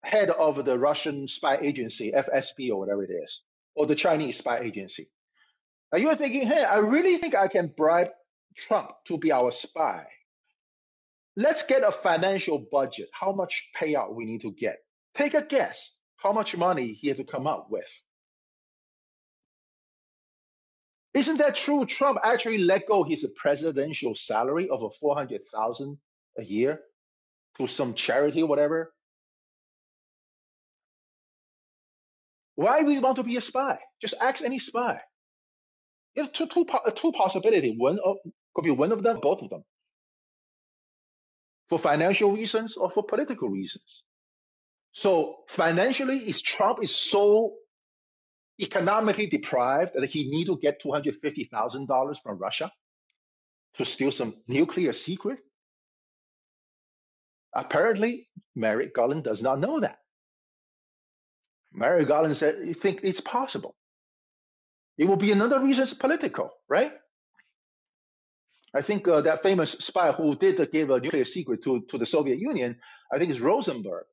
[0.03, 3.43] head of the Russian spy agency, FSB or whatever it is,
[3.75, 5.09] or the Chinese spy agency.
[5.91, 8.09] And you're thinking, hey, I really think I can bribe
[8.55, 10.07] Trump to be our spy.
[11.37, 13.09] Let's get a financial budget.
[13.11, 14.77] How much payout we need to get?
[15.15, 15.91] Take a guess.
[16.17, 17.89] How much money he had to come up with?
[21.13, 21.85] Isn't that true?
[21.85, 25.97] Trump actually let go his presidential salary of a four hundred thousand
[26.37, 26.81] a year
[27.57, 28.93] to some charity or whatever.
[32.55, 33.79] Why do you want to be a spy?
[34.01, 34.99] Just ask any spy.
[36.15, 37.75] You know, two, two, po- uh, two possibility.
[37.77, 38.17] One of,
[38.53, 39.63] could be one of them, both of them,
[41.69, 44.03] for financial reasons or for political reasons.
[44.91, 47.55] So financially, is Trump is so
[48.61, 52.71] economically deprived that he need to get two hundred fifty thousand dollars from Russia
[53.75, 55.39] to steal some nuclear secret?
[57.53, 59.97] Apparently, Merrick Garland does not know that.
[61.73, 63.75] Merrick Garland said, "You think it's possible?
[64.97, 66.93] It will be another reason it's political, right?"
[68.75, 72.05] I think uh, that famous spy who did give a nuclear secret to, to the
[72.05, 72.75] Soviet Union,
[73.11, 74.03] I think it's Rosenberg,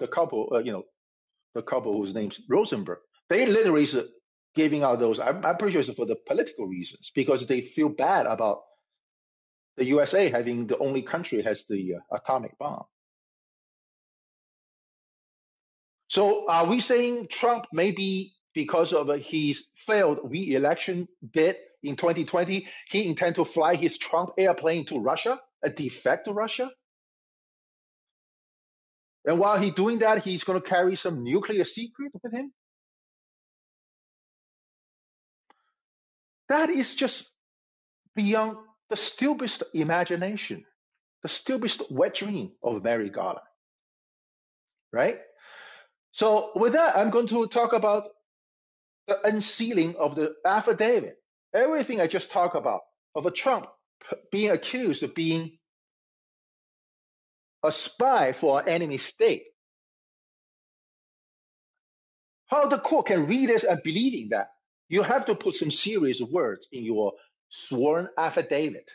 [0.00, 0.84] the couple, uh, you know,
[1.54, 2.98] the couple whose name's Rosenberg.
[3.28, 3.98] They literally is
[4.54, 5.20] giving out those.
[5.20, 8.62] I'm, I'm pretty sure it's for the political reasons because they feel bad about
[9.76, 12.84] the USA having the only country has the uh, atomic bomb.
[16.08, 23.08] So are we saying Trump maybe because of his failed re-election bid in 2020, he
[23.08, 26.70] intend to fly his Trump airplane to Russia, a defect to Russia?
[29.24, 32.52] And while he's doing that, he's going to carry some nuclear secret with him?
[36.48, 37.28] That is just
[38.14, 38.56] beyond
[38.88, 40.64] the stupidest imagination,
[41.22, 43.46] the stupidest wet dream of Merrick Garland,
[44.92, 45.18] right?
[46.12, 48.04] So with that, I'm going to talk about
[49.08, 51.16] the unsealing of the affidavit.
[51.56, 52.82] Everything I just talked about
[53.14, 53.66] of a Trump
[54.30, 55.56] being accused of being
[57.64, 59.44] a spy for an enemy state.
[62.48, 64.50] How the court can read this and believing that?
[64.88, 67.14] You have to put some serious words in your
[67.48, 68.90] sworn affidavit.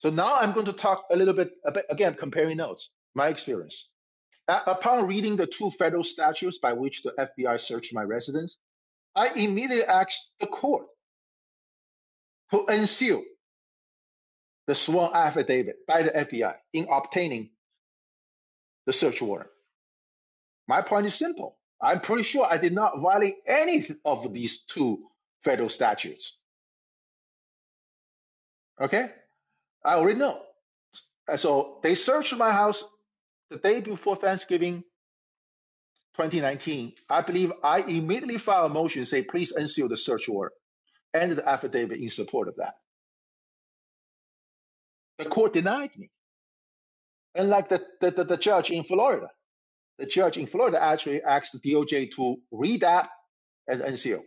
[0.00, 3.28] So now I'm going to talk a little bit, a bit again, comparing notes, my
[3.28, 3.88] experience.
[4.46, 8.58] Upon reading the two federal statutes by which the FBI searched my residence,
[9.18, 10.86] I immediately asked the court
[12.52, 13.24] to unseal
[14.68, 17.50] the sworn affidavit by the FBI in obtaining
[18.86, 19.50] the search warrant.
[20.68, 21.56] My point is simple.
[21.80, 25.08] I'm pretty sure I did not violate any of these two
[25.42, 26.38] federal statutes.
[28.80, 29.10] Okay?
[29.84, 30.40] I already know.
[31.34, 32.84] So they searched my house
[33.50, 34.84] the day before Thanksgiving
[36.18, 36.94] 2019.
[37.08, 40.54] I believe I immediately filed a motion say, please unseal the search warrant
[41.14, 42.74] and the affidavit in support of that.
[45.18, 46.10] The court denied me.
[47.36, 49.28] Unlike the, the, the, the judge in Florida,
[49.98, 53.10] the judge in Florida actually asked the DOJ to read that
[53.68, 54.22] and unseal.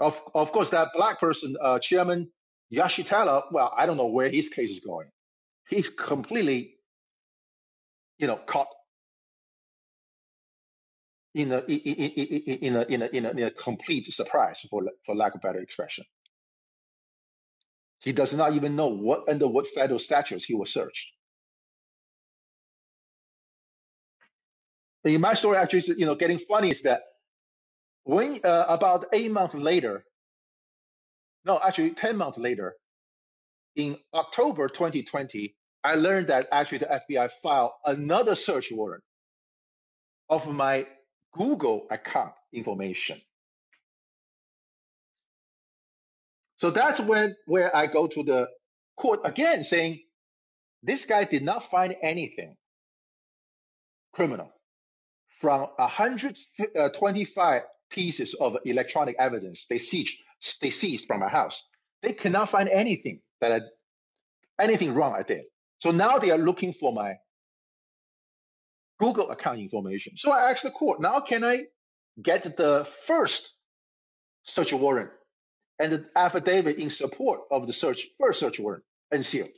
[0.00, 2.30] Of, of course, that black person, uh, Chairman
[2.72, 5.08] Yeshitela, well, I don't know where his case is going.
[5.68, 6.76] He's completely,
[8.18, 8.68] you know, caught
[11.34, 15.34] in a, in, a, in, a, in, a, in a complete surprise, for, for lack
[15.34, 16.04] of better expression.
[18.02, 21.08] He does not even know what under what federal statutes he was searched.
[25.04, 27.02] In my story, actually, you know, getting funny is that
[28.04, 30.04] when uh, about eight months later,
[31.44, 32.74] no, actually ten months later,
[33.76, 39.04] in October 2020, I learned that actually the FBI filed another search warrant
[40.28, 40.86] of my
[41.38, 43.20] Google account information.
[46.56, 48.48] So that's when where I go to the
[48.96, 50.00] court again saying
[50.82, 52.56] this guy did not find anything
[54.12, 54.52] criminal
[55.40, 60.18] from 125 uh, pieces of electronic evidence they seized,
[60.60, 61.62] they seized from my house.
[62.02, 63.60] They cannot find anything that I,
[64.62, 65.44] anything wrong I did.
[65.78, 67.14] So now they are looking for my
[68.98, 70.16] Google account information.
[70.16, 71.66] So I asked the court, now can I
[72.20, 73.52] get the first
[74.44, 75.10] search warrant
[75.78, 79.50] and the affidavit in support of the search first search warrant and sealed?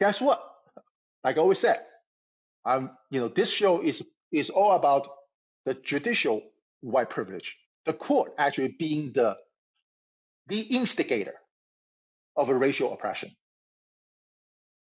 [0.00, 0.42] Guess what?
[1.24, 1.80] Like I always said,
[2.64, 5.08] I'm you know this show is is all about
[5.64, 6.42] the judicial
[6.80, 7.56] white privilege.
[7.86, 9.36] The court actually being the
[10.48, 11.34] the instigator
[12.36, 13.30] of a racial oppression.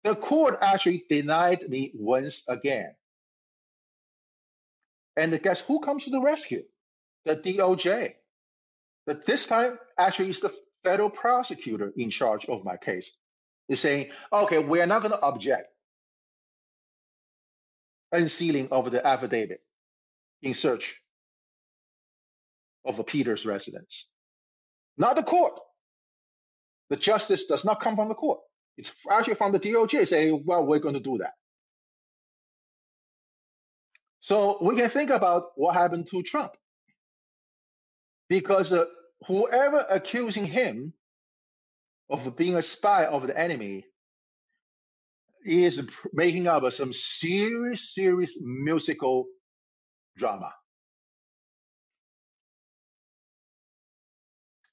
[0.08, 2.96] The court actually denied me once again.
[5.17, 6.63] And guess who comes to the rescue?
[7.26, 8.13] The DOJ.
[9.06, 10.54] But this time, actually, it's the
[10.86, 13.12] federal prosecutor in charge of my case.
[13.67, 15.67] Is saying, okay, we are not going to object
[18.13, 19.60] unsealing of the affidavit
[20.41, 21.02] in search
[22.86, 24.08] of a Peter's residence.
[24.98, 25.60] Not the court.
[26.91, 28.39] The justice does not come from the court.
[28.77, 31.33] It's actually from the DOJ saying, well, we're going to do that.
[34.21, 36.53] So we can think about what happened to Trump
[38.29, 38.85] because uh,
[39.27, 40.93] whoever accusing him
[42.09, 43.85] of being a spy of the enemy
[45.45, 45.81] is
[46.13, 49.25] making up some serious, serious musical
[50.17, 50.53] drama,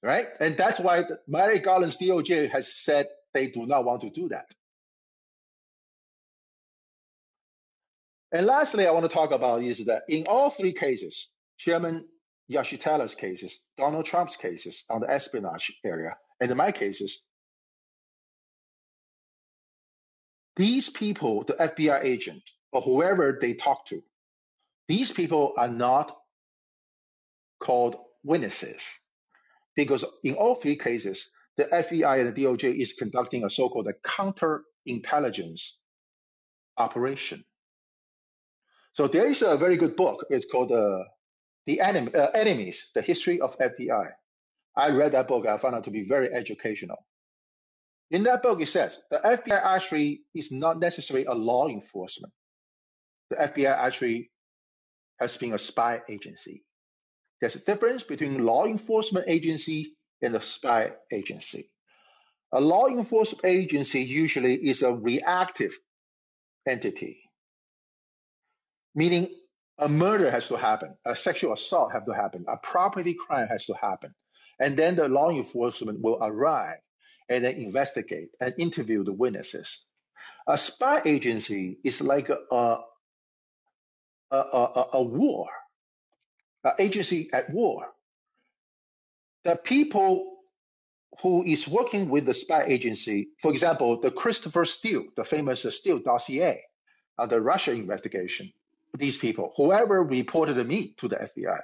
[0.02, 0.28] right?
[0.40, 4.29] And that's why the- Merrick Garland's DOJ has said they do not want to do
[4.29, 4.47] that.
[8.32, 12.05] And lastly, I want to talk about is that in all three cases, Chairman
[12.51, 17.22] Yeshitela's cases, Donald Trump's cases on the espionage area, and in my cases,
[20.57, 24.03] these people, the FBI agent or whoever they talk to,
[24.89, 26.16] these people are not
[27.61, 28.95] called witnesses
[29.76, 35.72] because in all three cases, the FBI and the DOJ is conducting a so-called counterintelligence
[36.76, 37.44] operation.
[38.92, 40.26] So there is a very good book.
[40.30, 41.05] It's called uh,
[41.66, 44.11] "The uh, Enemies: The History of FBI."
[44.76, 45.46] I read that book.
[45.46, 46.98] I found it to be very educational.
[48.11, 52.32] In that book, it says the FBI actually is not necessarily a law enforcement.
[53.30, 54.30] The FBI actually
[55.20, 56.64] has been a spy agency.
[57.40, 59.93] There's a difference between law enforcement agency
[60.25, 61.70] and a spy agency.
[62.53, 65.77] A law enforcement agency usually is a reactive
[66.68, 67.31] entity,
[68.95, 69.29] meaning
[69.79, 73.66] a murder has to happen, a sexual assault has to happen, a property crime has
[73.66, 74.14] to happen,
[74.61, 76.79] and then the law enforcement will arrive
[77.29, 79.85] and then investigate and interview the witnesses.
[80.47, 82.83] A spy agency is like a, a,
[84.31, 85.49] a, a, a war,
[86.64, 87.89] an agency at war.
[89.45, 90.34] The people
[91.20, 95.99] who is working with the spy agency, for example, the Christopher Steele, the famous Steele
[95.99, 96.62] dossier,
[97.18, 98.53] uh, the Russia investigation,
[98.97, 101.61] these people, whoever reported me to the FBI,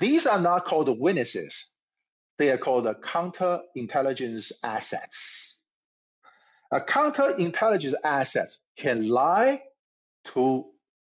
[0.00, 1.66] these are not called witnesses.
[2.38, 5.56] They are called counterintelligence assets.
[6.72, 9.62] A counterintelligence assets can lie
[10.34, 10.64] to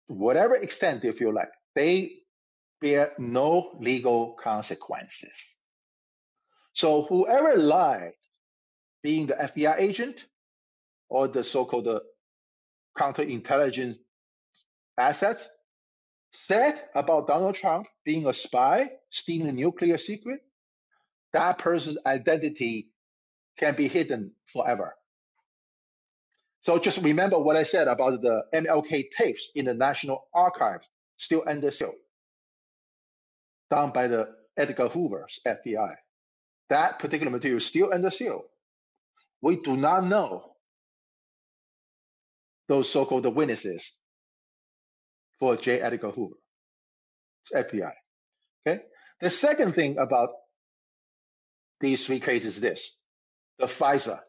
[0.08, 1.50] whatever extent they feel like.
[1.76, 2.14] They
[2.82, 5.53] bear no legal consequences.
[6.74, 8.14] So whoever lied,
[9.04, 10.26] being the FBI agent
[11.10, 12.00] or the so-called uh,
[12.98, 13.98] counterintelligence
[14.98, 15.50] assets,
[16.32, 20.42] said about Donald Trump being a spy, stealing a nuclear secret,
[21.34, 22.90] that person's identity
[23.58, 24.96] can be hidden forever.
[26.62, 31.44] So just remember what I said about the MLK tapes in the National Archives, still
[31.46, 31.94] under seal,
[33.70, 35.96] done by the Edgar Hoover's FBI.
[36.74, 38.46] That particular material is still under seal.
[39.44, 40.56] We do not know
[42.68, 43.94] those so-called witnesses
[45.40, 45.80] for J.
[45.82, 46.34] Edgar Hoover,
[47.54, 47.92] FBI.
[48.66, 48.82] Okay.
[49.22, 50.30] The second thing about
[51.80, 52.98] these three cases is this:
[53.60, 54.22] the FISA,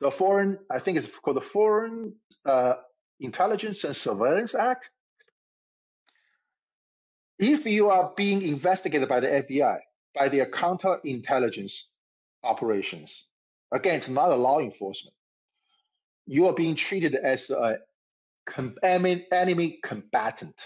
[0.00, 2.74] the Foreign, I think it's called the Foreign uh,
[3.20, 4.90] Intelligence and Surveillance Act.
[7.38, 9.78] If you are being investigated by the FBI,
[10.14, 11.82] by their counterintelligence
[12.42, 13.24] operations,
[13.72, 15.14] again, it's not a law enforcement.
[16.26, 17.78] You are being treated as a
[19.32, 20.60] enemy combatant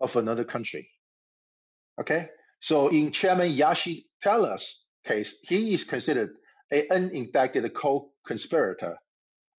[0.00, 0.88] of another country.
[2.00, 2.28] Okay,
[2.60, 6.30] so in Chairman Yeshitela's case, he is considered
[6.70, 8.96] an unindicted co-conspirator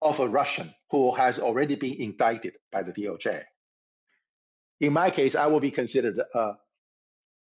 [0.01, 3.43] of a Russian who has already been indicted by the DOJ.
[4.79, 6.53] In my case, I will be considered uh,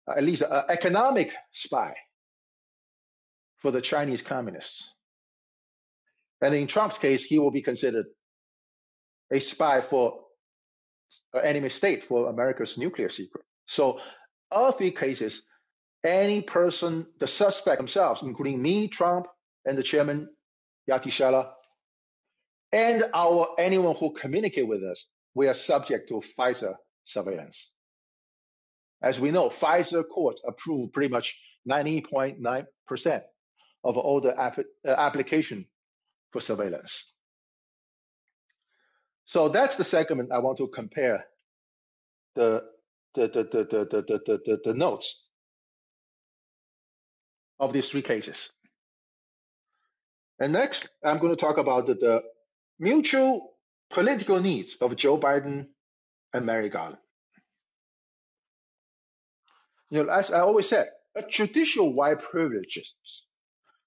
[0.07, 1.93] Uh, at least an economic spy
[3.59, 4.93] for the Chinese communists.
[6.41, 8.05] And in Trump's case, he will be considered
[9.31, 10.19] a spy for
[11.33, 13.45] uh, an enemy state for America's nuclear secret.
[13.67, 13.99] So
[14.51, 15.41] all three cases,
[16.03, 19.27] any person, the suspect themselves, including me, Trump,
[19.65, 20.27] and the chairman,
[20.89, 21.51] Yeshitela,
[22.73, 26.75] and our anyone who communicate with us, we are subject to FISA
[27.05, 27.71] surveillance.
[29.03, 31.37] As we know, FISA court approved pretty much
[31.69, 33.21] 90.9%
[33.83, 35.65] of all the app, uh, application
[36.31, 37.11] for surveillance.
[39.25, 41.25] So that's the segment I want to compare
[42.35, 42.63] the
[43.13, 45.21] the the the the the, the, the, the notes
[47.59, 48.51] of these three cases.
[50.39, 52.23] And next, I'm going to talk about the, the
[52.79, 53.51] mutual
[53.91, 55.67] political needs of Joe Biden
[56.33, 56.97] and Merrick Garland.
[59.93, 62.93] You know, as I always said, a judicial white privileges,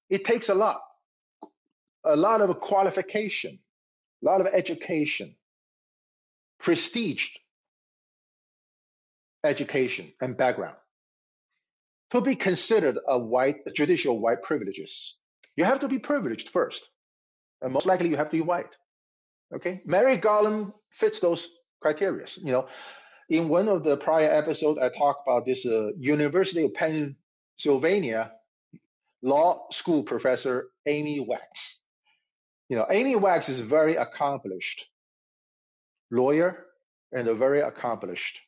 [0.08, 0.80] it takes a lot,
[2.04, 3.58] a lot of qualification
[4.22, 5.34] a lot of education,
[6.58, 7.28] prestige
[9.44, 10.76] education and background
[12.10, 15.16] to be considered a white a judicial white privileges.
[15.56, 16.88] You have to be privileged first,
[17.62, 18.74] and most likely you have to be white.
[19.54, 21.48] Okay, Merrick Garland fits those
[21.80, 22.26] criteria.
[22.36, 22.68] You know,
[23.28, 28.32] in one of the prior episodes, I talked about this uh, University of Pennsylvania
[29.22, 31.80] law school professor Amy Wax.
[32.68, 34.86] You know, Amy Wax is a very accomplished
[36.10, 36.66] lawyer
[37.12, 38.40] and a very accomplished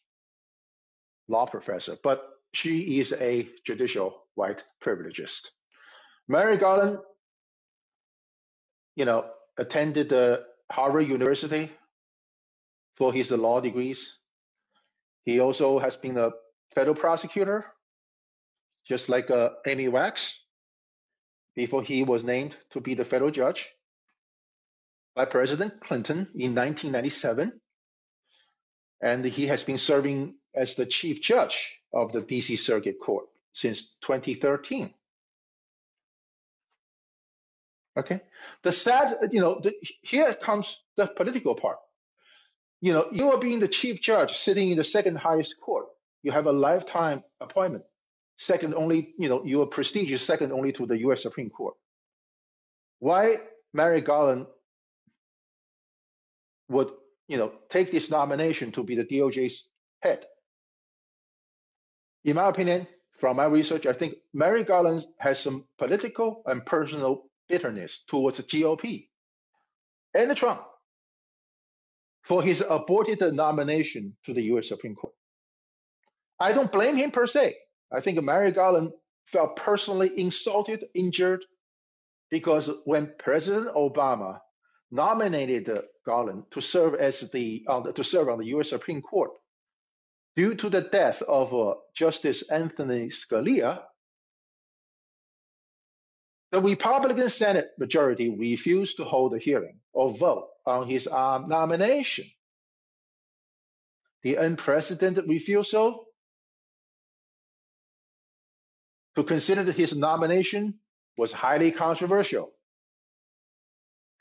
[1.29, 2.23] law professor, but
[2.53, 5.51] she is a judicial white privilegist.
[6.29, 6.99] Merrick Garland,
[8.97, 11.71] you know, attended the Harvard University
[12.97, 14.18] for his law degrees.
[15.29, 16.31] He also has been a
[16.75, 17.67] federal prosecutor,
[18.87, 20.41] just like uh, Amy Wax,
[21.55, 23.69] before he was named to be the federal judge
[25.15, 27.61] by President Clinton in 1997,
[29.03, 33.83] and he has been serving as the chief judge of the DC Circuit Court since
[34.01, 34.95] 2013.
[37.99, 38.21] Okay,
[38.63, 41.77] the sad, you know, the, here comes the political part.
[42.81, 45.87] You know, you are being the chief judge sitting in the second highest court.
[46.23, 47.85] You have a lifetime appointment,
[48.37, 51.23] second only, you know, you are prestigious, second only to the U.S.
[51.23, 51.75] Supreme Court.
[53.01, 53.37] Why
[53.73, 54.47] Merrick Garland
[56.69, 56.91] would,
[57.27, 59.65] you know, take this nomination to be the DOJ's
[60.01, 60.25] head?
[62.25, 62.87] In my opinion,
[63.19, 68.43] from my research, I think Merrick Garland has some political and personal bitterness towards the
[68.43, 69.09] GOP
[70.15, 70.63] and Trump
[72.29, 74.69] for his aborted nomination to the U.S.
[74.69, 75.15] Supreme Court.
[76.41, 77.57] I don't blame him per se.
[77.93, 78.93] I think Merrick Garland
[79.27, 81.45] felt personally insulted, injured,
[82.31, 84.41] because when President Obama
[84.91, 88.71] nominated uh, Garland to serve as the the- to serve on the U.S.
[88.71, 89.33] Supreme Court
[90.37, 93.83] due to the death of uh, Justice Anthony Scalia,
[96.51, 102.25] the Republican Senate majority refused to hold a hearing or vote on his um, nomination.
[104.23, 106.07] The unprecedented refusal
[109.17, 110.75] to consider his nomination
[111.17, 112.51] was highly controversial.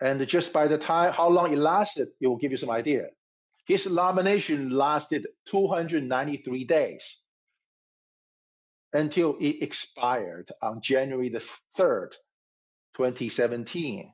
[0.02, 3.08] And just by the time how long it lasted, it will give you some idea.
[3.66, 7.24] His nomination lasted 293 days
[8.94, 11.44] until it expired on January the
[11.78, 12.12] 3rd,
[12.96, 14.12] 2017.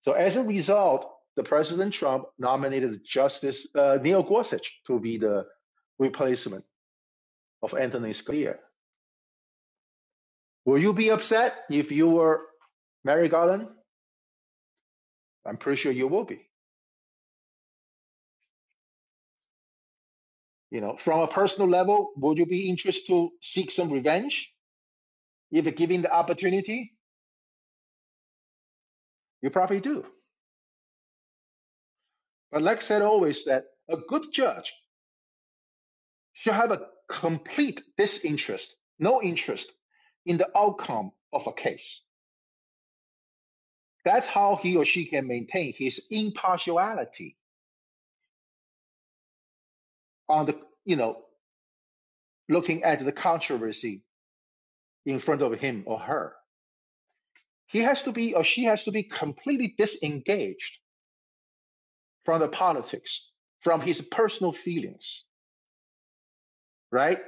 [0.00, 5.46] So as a result, the President Trump nominated Justice uh, Neil Gorsuch to be the
[5.98, 6.64] replacement
[7.62, 8.56] of Anthony Scalia.
[10.64, 12.40] Will you be upset if you were
[13.04, 13.68] Merrick Garland?
[15.44, 16.45] I'm pretty sure you will be.
[20.70, 24.52] You know, from a personal level, would you be interested to seek some revenge
[25.50, 26.92] if given the opportunity?
[29.42, 30.04] You probably do.
[32.50, 34.74] But like I said always, that a good judge
[36.32, 39.72] should have a complete disinterest, no interest
[40.24, 42.02] in the outcome of a case.
[44.04, 47.36] That's how he or she can maintain his impartiality
[50.28, 51.18] on the, you know,
[52.48, 54.02] looking at the controversy
[55.06, 56.34] in front of him or her.
[57.68, 60.78] He has to be or she has to be completely disengaged
[62.24, 63.30] from the politics,
[63.62, 65.24] from his personal feelings,
[66.92, 67.18] right?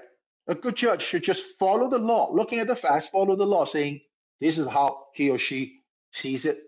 [0.49, 3.65] A good judge should just follow the law, looking at the facts, follow the law,
[3.65, 4.01] saying
[4.41, 5.81] this is how he or she
[6.13, 6.61] sees it.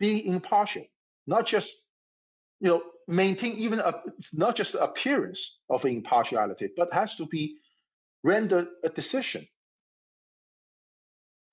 [0.00, 0.84] Be impartial,
[1.26, 1.74] not just
[2.60, 7.56] you know maintain even a, not just appearance of impartiality, but has to be
[8.22, 9.46] render a decision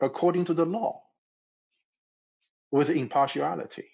[0.02, 1.02] according to the law
[2.72, 3.88] with impartiality.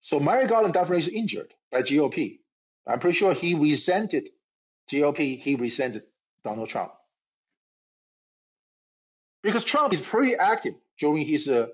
[0.00, 2.38] So Merrick Garland definitely is injured by GOP.
[2.86, 4.28] I'm pretty sure he resented
[4.90, 5.38] GOP.
[5.38, 6.04] He resented
[6.44, 6.92] Donald Trump
[9.42, 11.66] because Trump is pretty active during his uh,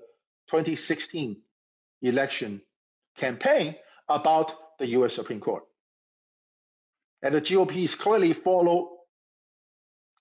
[0.49, 1.37] 2016
[2.01, 2.61] election
[3.17, 3.75] campaign
[4.07, 5.15] about the U.S.
[5.15, 5.63] Supreme Court,
[7.21, 8.91] and the GOP is clearly follow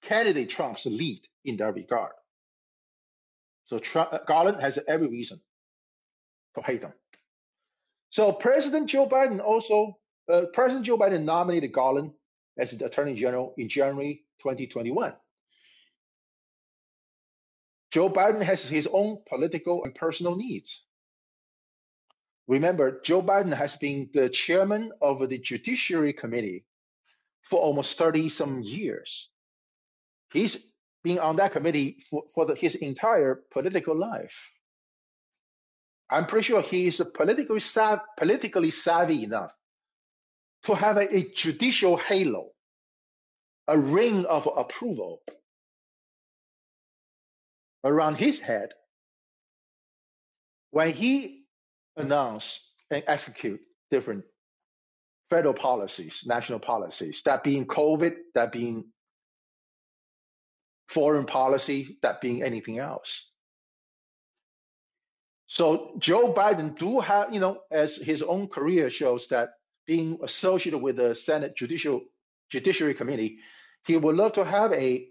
[0.02, 2.12] candidate Trump's lead in that regard.
[3.66, 5.40] So Trump, Garland has every reason
[6.54, 6.92] to hate him.
[8.10, 9.98] So President Joe Biden also,
[10.30, 12.12] uh, President Joe Biden nominated Garland
[12.58, 15.14] as the Attorney General in January 2021.
[17.90, 20.82] Joe Biden has his own political and personal needs.
[22.46, 26.64] Remember, Joe Biden has been the chairman of the Judiciary Committee
[27.42, 29.30] for almost 30 some years.
[30.32, 30.58] He's
[31.02, 34.50] been on that committee for, for the, his entire political life.
[36.10, 39.52] I'm pretty sure he is politically, sav- politically savvy enough
[40.64, 42.50] to have a, a judicial halo,
[43.68, 45.22] a ring of approval
[47.84, 48.70] around his head
[50.70, 51.43] when he
[51.96, 54.24] announce and execute different
[55.30, 58.84] federal policies, national policies, that being COVID, that being
[60.88, 63.26] foreign policy, that being anything else.
[65.46, 69.50] So Joe Biden do have, you know, as his own career shows that
[69.86, 72.02] being associated with the Senate Judicial
[72.50, 73.38] Judiciary Committee,
[73.86, 75.06] he would love to have a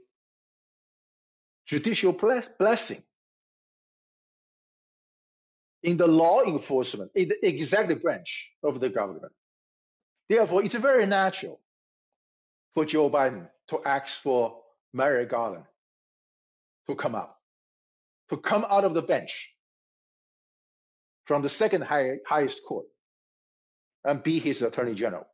[1.65, 3.03] judicial bless, blessing
[5.83, 9.33] in the law enforcement, in the executive branch of the government.
[10.29, 11.59] Therefore, it's very natural
[12.73, 14.61] for Joe Biden to ask for
[14.93, 15.65] Merrick Garland
[16.87, 17.35] to come out,
[18.29, 19.53] to come out of the bench
[21.25, 22.85] from the second high, highest court
[24.05, 25.27] and be his attorney general.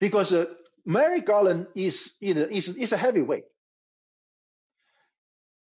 [0.00, 0.46] Because uh,
[0.84, 3.44] Merrick Garland is, you know, is, is a heavyweight.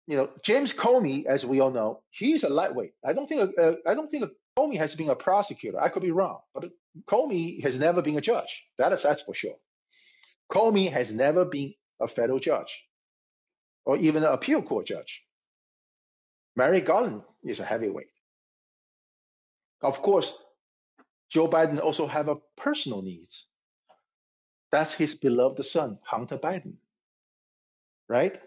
[0.08, 2.94] You know, James Comey, as we all know, he's a lightweight.
[3.06, 4.26] I don't think uh, I don't think
[4.58, 5.80] Comey has been a prosecutor.
[5.80, 6.70] I could be wrong, but
[7.06, 8.64] Comey has never been a judge.
[8.78, 9.58] That is that's for sure.
[10.50, 12.84] Comey has never been a federal judge
[13.86, 15.24] or even an appeal court judge.
[16.56, 18.08] Merrick Garland is a heavyweight.
[19.82, 20.34] Of course,
[21.30, 23.46] Joe Biden also have a personal needs.
[24.72, 26.76] That's his beloved son, Hunter Biden.
[28.10, 28.40] Right?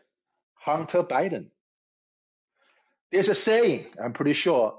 [0.60, 1.46] Hunter Biden.
[3.10, 4.78] There's a saying, I'm pretty sure,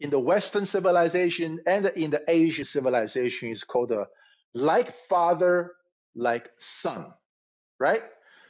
[0.00, 4.06] in the Western civilization and in the Asian civilization is called a
[4.54, 5.72] like father,
[6.14, 7.12] like son.
[7.80, 8.02] Right?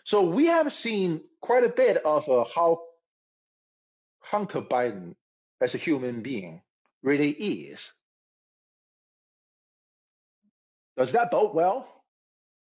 [0.05, 2.83] So we have seen quite a bit of uh, how
[4.21, 5.15] Hunter Biden
[5.61, 6.61] as a human being
[7.03, 7.91] really is.
[10.99, 11.89] Does that bode well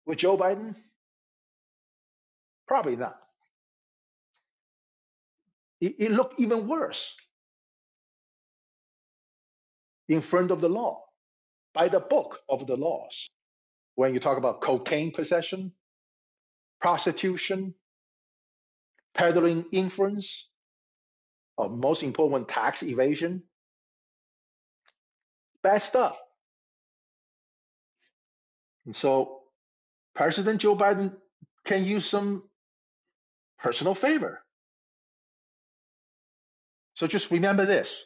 [0.05, 0.75] with Joe Biden?
[2.67, 3.19] Probably not.
[5.81, 7.15] It, it looked even worse
[10.07, 11.03] in front of the law,
[11.73, 13.29] by the book of the laws.
[13.95, 15.71] When you talk about cocaine possession,
[16.81, 17.73] prostitution,
[19.13, 20.47] peddling influence,
[21.57, 23.43] or most important, tax evasion,
[25.61, 26.17] bad stuff.
[28.85, 29.41] And so
[30.15, 31.13] President Joe Biden
[31.65, 32.43] can use some
[33.59, 34.41] personal favor.
[36.99, 38.03] So just remember this,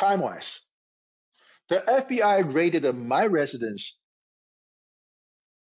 [0.00, 0.60] time wise.
[1.68, 3.98] The FBI raided my residence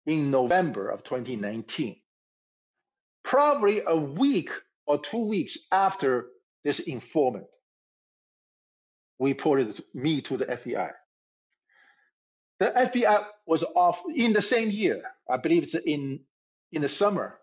[0.05, 1.99] in November of 2019,
[3.23, 4.51] probably a week
[4.85, 6.27] or two weeks after
[6.63, 7.47] this informant
[9.19, 10.91] reported me to the FBI.
[12.59, 16.19] The FBI was off in the same year, I believe it's in
[16.71, 17.39] in the summer.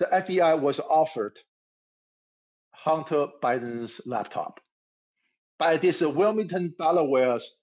[0.00, 1.38] The FBI was offered
[2.84, 4.60] Hunter Biden's laptop
[5.58, 7.56] by this Wilmington, Delaware's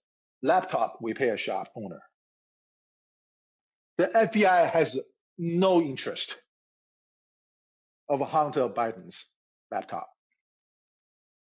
[0.44, 2.02] laptop repair shop owner.
[3.98, 5.00] The FBI has
[5.38, 6.38] no interest
[8.10, 9.26] of Hunter Biden's
[9.72, 10.10] laptop.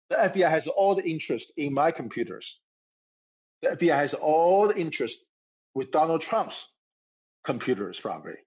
[0.10, 2.60] The FBI has all the interest in my computers.
[3.62, 5.20] The FBI has all the interest
[5.76, 6.68] with Donald Trump's
[7.46, 8.38] computers, probably,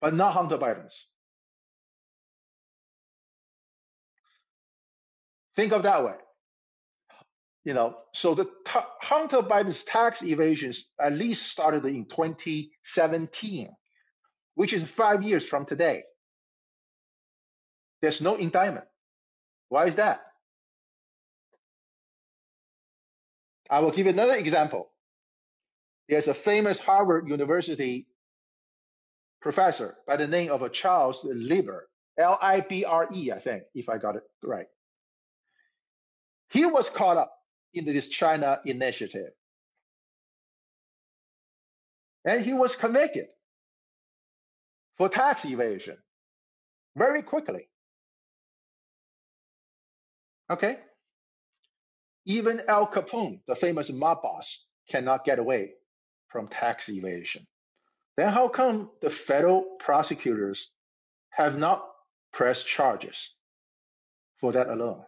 [0.00, 1.06] but not Hunter Biden's.
[5.54, 6.14] Think of that way.
[7.64, 13.68] You know, so the Hunter Biden's tax evasions at least started in 2017,
[14.56, 16.02] which is five years from today.
[18.00, 18.86] There's no indictment.
[19.68, 20.22] Why is that?
[23.70, 24.90] I will give another example.
[26.08, 28.08] There's a famous Harvard University
[29.40, 31.88] professor by the name of Charles Lieber,
[32.18, 34.66] L-I-B-R-E, I think, if I got it right.
[36.52, 37.32] He was caught up
[37.72, 39.30] in this China initiative.
[42.26, 43.26] And he was convicted
[44.98, 45.96] for tax evasion
[46.94, 47.68] very quickly.
[50.50, 50.78] Okay?
[52.26, 55.72] Even Al Capone, the famous mob boss, cannot get away
[56.28, 57.46] from tax evasion.
[58.18, 60.70] Then how come the federal prosecutors
[61.30, 61.82] have not
[62.30, 63.30] pressed charges
[64.38, 65.02] for that alone?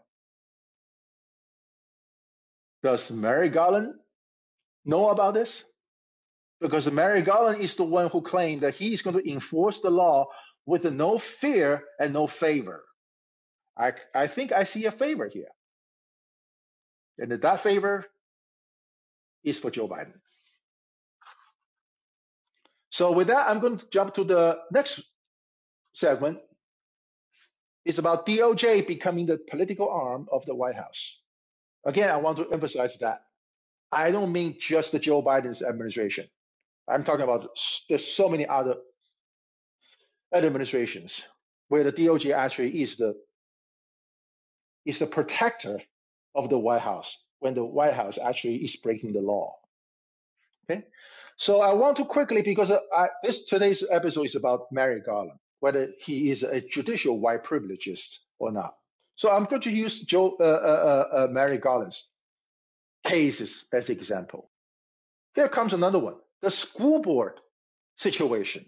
[2.85, 3.95] Does Merrick Garland
[4.85, 5.65] know about this?
[6.61, 9.89] Because Merrick Garland is the one who claimed that he is going to enforce the
[9.89, 10.27] law
[10.67, 12.85] with no fear and no favor.
[13.77, 15.49] I, I think I see a favor here.
[17.17, 18.05] And that favor
[19.43, 20.21] is for Joe Biden.
[22.91, 25.01] So with that, I'm going to jump to the next
[25.95, 26.39] segment.
[27.87, 31.24] It's about DOJ becoming the political arm of the White House.
[31.87, 33.25] Again, I want to emphasize that
[33.93, 36.27] I don't mean just the Joe Biden's administration.
[36.89, 37.49] I'm talking about
[37.89, 38.77] there's so many other
[40.35, 41.23] administrations
[41.69, 43.15] where the DOJ actually is the
[44.85, 45.81] is the protector
[46.35, 49.55] of the White House when the White House actually is breaking the law.
[50.69, 50.85] Okay,
[51.37, 55.89] so I want to quickly because I, this today's episode is about Merrick Garland, whether
[55.99, 58.75] he is a judicial white privilegist or not.
[59.17, 62.09] So I'm going to use Joe uh, uh, uh, uh Merrick Garland's
[63.05, 64.51] cases as example.
[65.35, 67.41] Here comes another one: the school board
[67.97, 68.67] situation.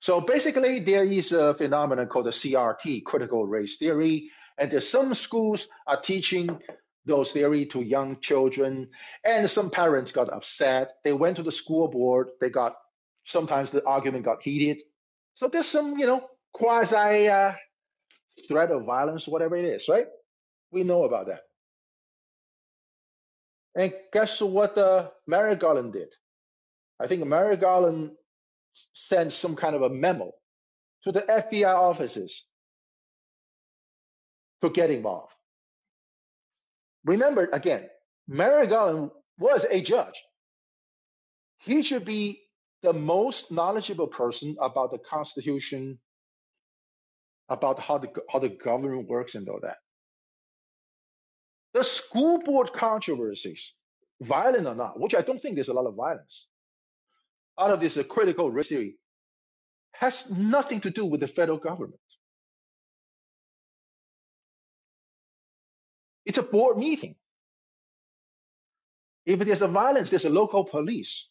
[0.00, 5.14] So basically, there is a phenomenon called the CRT, critical race theory, and there's some
[5.14, 6.58] schools are teaching
[7.04, 8.88] those theory to young children,
[9.24, 10.94] and some parents got upset.
[11.04, 12.30] They went to the school board.
[12.40, 12.76] They got
[13.24, 14.82] sometimes the argument got heated.
[15.34, 17.54] So there's some, you know, quasi uh,
[18.48, 20.06] threat of violence, whatever it is, right?
[20.70, 21.40] We know about that.
[23.74, 26.08] And guess what uh, Merrick Garland did?
[27.00, 28.12] I think Merrick Garland
[28.92, 30.32] sent some kind of a memo
[31.04, 32.44] to the FBI offices
[34.62, 35.32] to get involved.
[37.04, 37.88] Remember, again,
[38.28, 40.22] Merrick Garland was a judge.
[41.58, 42.40] He should be
[42.82, 45.98] the most knowledgeable person about the Constitution,
[47.48, 49.76] about how the, how the government works and all that.
[51.74, 53.74] The school board controversies,
[54.20, 56.46] violent or not, which I don't think there's a lot of violence,
[57.58, 58.96] out of this uh, critical race theory,
[59.92, 62.00] has nothing to do with the federal government.
[66.24, 67.16] It's a board meeting.
[69.26, 71.28] If there's a violence, there's a local police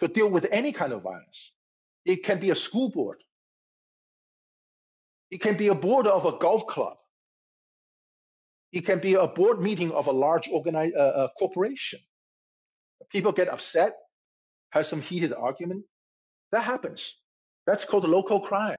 [0.00, 1.52] to deal with any kind of violence.
[2.04, 3.18] It can be a school board.
[5.32, 6.98] It can be a board of a golf club.
[8.70, 12.00] It can be a board meeting of a large organized uh, uh, corporation.
[13.10, 13.94] People get upset,
[14.70, 15.86] have some heated argument.
[16.52, 17.16] That happens.
[17.66, 18.76] That's called local crime,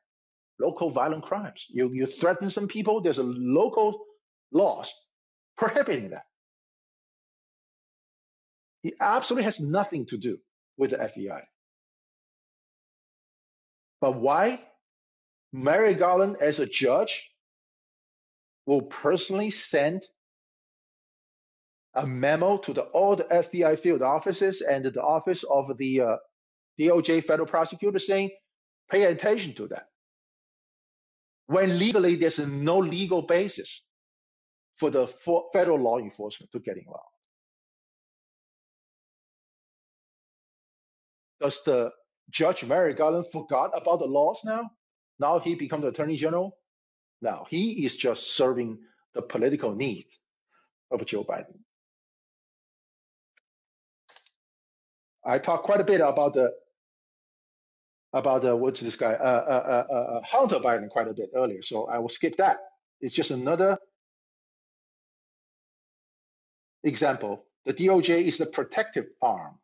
[0.61, 1.65] local violent crimes.
[1.69, 3.01] You you threaten some people.
[3.01, 4.05] There's a local
[4.51, 4.93] laws
[5.57, 6.25] prohibiting that.
[8.83, 10.37] It absolutely has nothing to do
[10.77, 11.41] with the FBI.
[14.01, 14.61] But why
[15.53, 17.29] Merrick Garland, as a judge,
[18.65, 20.03] will personally send
[21.93, 26.17] a memo to the, all the FBI field offices and the office of the uh,
[26.79, 28.31] DOJ federal prosecutor saying,
[28.89, 29.85] pay attention to that.
[31.45, 33.83] When legally there's no legal basis
[34.75, 35.05] for the
[35.53, 37.03] federal law enforcement to get involved.
[41.41, 41.91] Does the
[42.31, 44.71] Judge Merrick Garland forgot about the laws now?
[45.23, 46.57] Now he becomes Attorney General?
[47.21, 48.79] Now he is just serving
[49.13, 50.19] the political needs
[50.91, 51.59] of Joe Biden.
[55.25, 56.51] I talked quite a bit about the
[58.11, 61.29] about the what's this guy uh, uh, uh, uh, uh, Hunter Biden quite a bit
[61.33, 62.57] earlier, so I will skip that.
[62.99, 63.77] It's just another
[66.83, 67.45] example.
[67.65, 69.57] The DOJ is the protective arm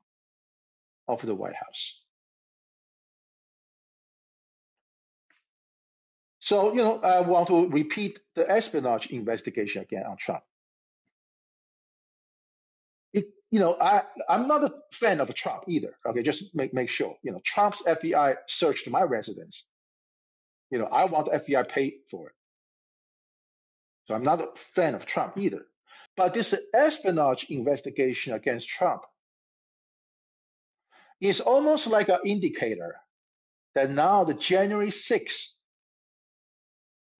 [1.09, 1.99] of the White House.
[6.49, 10.41] So you know, I want to repeat the espionage investigation again on Trump.
[13.13, 15.93] It, you know, I I'm not a fan of Trump either.
[16.07, 17.15] Okay, just make make sure.
[17.21, 19.63] You know, Trump's FBI searched my residence.
[20.71, 22.35] You know, I want the FBI paid for it.
[24.07, 25.67] So I'm not a fan of Trump either.
[26.17, 29.03] But this espionage investigation against Trump
[31.21, 32.95] is almost like an indicator
[33.75, 35.49] that now the January 6th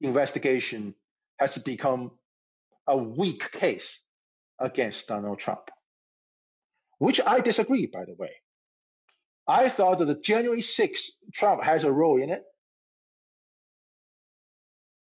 [0.02, 0.96] investigation
[1.38, 2.12] has become
[2.88, 4.02] a weak case
[4.60, 5.70] against Donald Trump,
[6.98, 8.32] which I disagree, by the way.
[9.48, 12.44] I thought that the January 6th Trump has a role in it.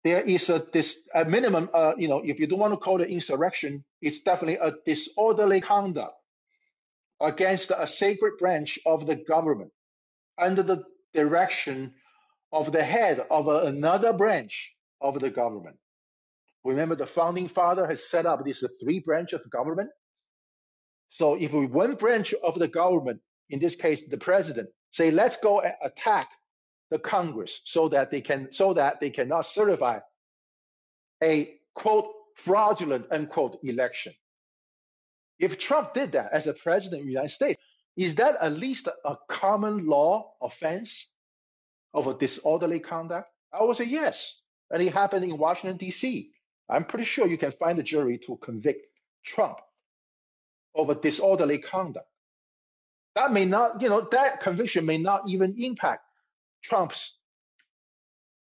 [0.03, 3.01] There is a this a minimum, uh, you know, if you don't want to call
[3.01, 6.15] it insurrection, it's definitely a disorderly conduct
[7.19, 9.71] against a sacred branch of the government
[10.39, 11.93] under the direction
[12.51, 15.77] of the head of another branch of the government.
[16.63, 19.89] Remember, the founding father has set up this three branch of government.
[21.09, 25.61] So if one branch of the government, in this case, the president, say, let's go
[25.61, 26.27] and attack
[26.89, 29.99] the Congress so that they can, so that they cannot certify
[31.23, 34.13] a quote fraudulent unquote election.
[35.39, 37.59] If Trump did that as a president of the United States,
[37.97, 41.07] is that at least a common law offense
[41.93, 43.27] of a disorderly conduct?
[43.53, 44.41] I would say yes.
[44.69, 46.31] And it happened in Washington, D.C.
[46.69, 48.85] I'm pretty sure you can find a jury to convict
[49.25, 49.57] Trump
[50.73, 52.07] of a disorderly conduct.
[53.15, 56.05] That may not, you know, that conviction may not even impact
[56.63, 57.17] Trump's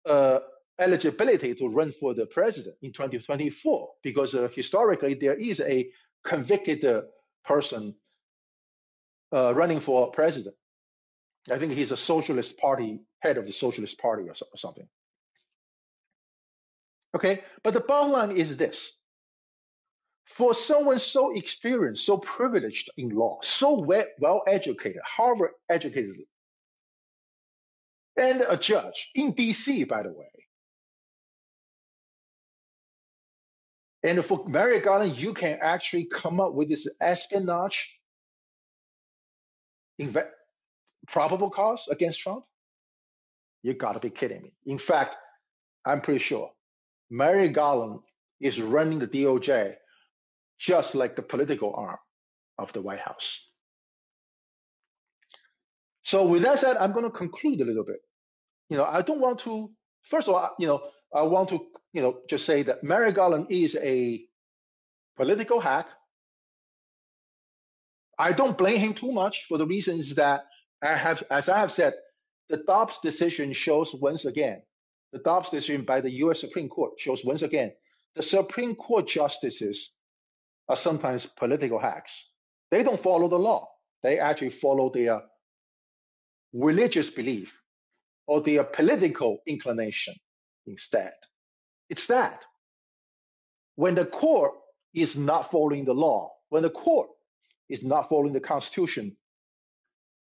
[0.06, 0.40] uh,
[0.78, 5.90] eligibility to run for the president in 2024 because uh, historically there is a
[6.24, 7.02] convicted uh,
[7.44, 7.96] person
[9.34, 10.56] uh, running for president.
[11.52, 14.88] I think he's a socialist party head of the socialist party or, so, or something.
[17.16, 18.94] Okay, but the bottom line is this:
[20.26, 23.86] for someone so experienced, so privileged in law, so
[24.20, 26.16] well, educated, Harvard educated
[28.18, 30.28] and a judge in DC, by the way.
[34.04, 38.00] And for Merrick Garland, you can actually come up with this espionage
[40.02, 40.30] inve-
[41.08, 42.44] probable cause against Trump.
[43.64, 44.54] You gotta be kidding me.
[44.66, 45.18] In fact,
[45.86, 46.52] I'm pretty sure
[47.10, 48.00] Merrick Garland
[48.40, 49.76] is running the DOJ
[50.60, 51.98] just like the political arm
[52.58, 53.48] of the White House.
[56.04, 58.00] So with that said, I'm going to conclude a little bit.
[58.70, 59.72] You know, I don't want to.
[60.04, 60.82] First of all, you know,
[61.14, 61.60] I want to,
[61.94, 64.24] you know, just say that Merrick Garland is a
[65.18, 65.88] political hack.
[68.18, 70.46] I don't blame him too much for the reasons that
[70.82, 71.94] I have, as I have said,
[72.52, 74.62] the Dobbs decision shows once again,
[75.14, 76.40] the Dobbs decision by the U.S.
[76.42, 77.72] Supreme Court shows once again,
[78.16, 79.92] the Supreme Court justices
[80.68, 82.26] are sometimes political hacks.
[82.70, 83.70] They don't follow the law.
[84.04, 85.22] They actually follow their
[86.54, 87.58] religious belief
[88.28, 90.16] or their political inclination
[90.66, 91.14] instead.
[91.90, 92.46] It's that.
[93.76, 94.54] When the court
[94.94, 97.10] is not following the law, when the court
[97.70, 99.16] is not following the Constitution,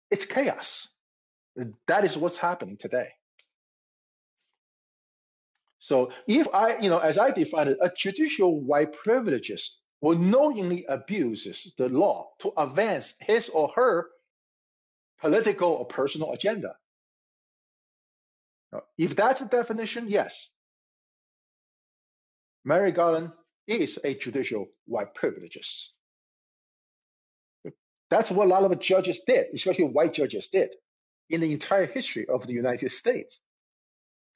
[0.10, 0.88] it's chaos.
[1.88, 3.10] That is what's happening today.
[5.80, 10.86] So if I, you know, as I define it, a judicial white privilegist will knowingly
[10.90, 14.08] abuses the law to advance his or her
[15.22, 16.76] political or personal agenda.
[18.74, 20.50] Now, If that's the definition, yes,
[22.66, 23.32] Merrick Garland
[23.68, 25.90] is a judicial white privilegist.
[28.10, 30.70] That's what a lot of judges did, especially white judges did
[31.30, 33.42] in the entire history of the United States.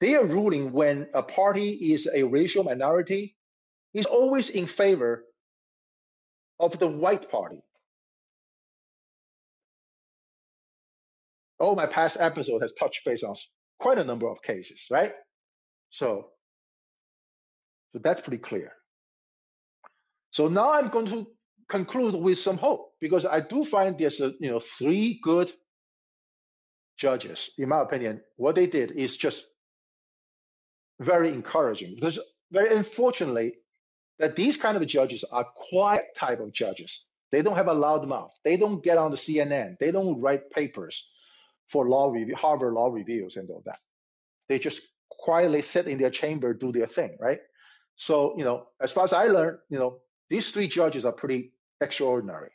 [0.00, 3.36] Their ruling when a party is a racial minority
[3.94, 5.24] is always in favor
[6.58, 7.62] of the white party.
[11.58, 13.34] All my past episode has touched base on
[13.78, 15.12] quite a number of cases, right?
[15.90, 16.28] So,
[17.92, 18.72] so that's pretty clear.
[20.30, 21.26] So now I'm going to
[21.68, 25.52] conclude with some hope because I do find there's a, you know three good
[27.00, 27.50] judges.
[27.58, 29.46] In my opinion, what they did is just
[31.00, 31.94] very encouraging.
[31.94, 32.18] Because
[32.52, 33.54] very unfortunately,
[34.18, 37.06] that these kind of judges are quiet type of judges.
[37.32, 38.32] They don't have a loud mouth.
[38.44, 39.78] They don't get on the CNN.
[39.78, 41.08] They don't write papers
[41.68, 43.78] for law review, Harvard law reviews and all that.
[44.48, 47.40] They just quietly sit in their chamber, do their thing, right?
[47.96, 51.52] So, you know, as far as I learned, you know, these three judges are pretty
[51.80, 52.50] extraordinary.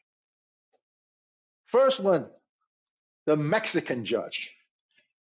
[1.67, 2.29] First one,
[3.25, 4.53] the Mexican judge.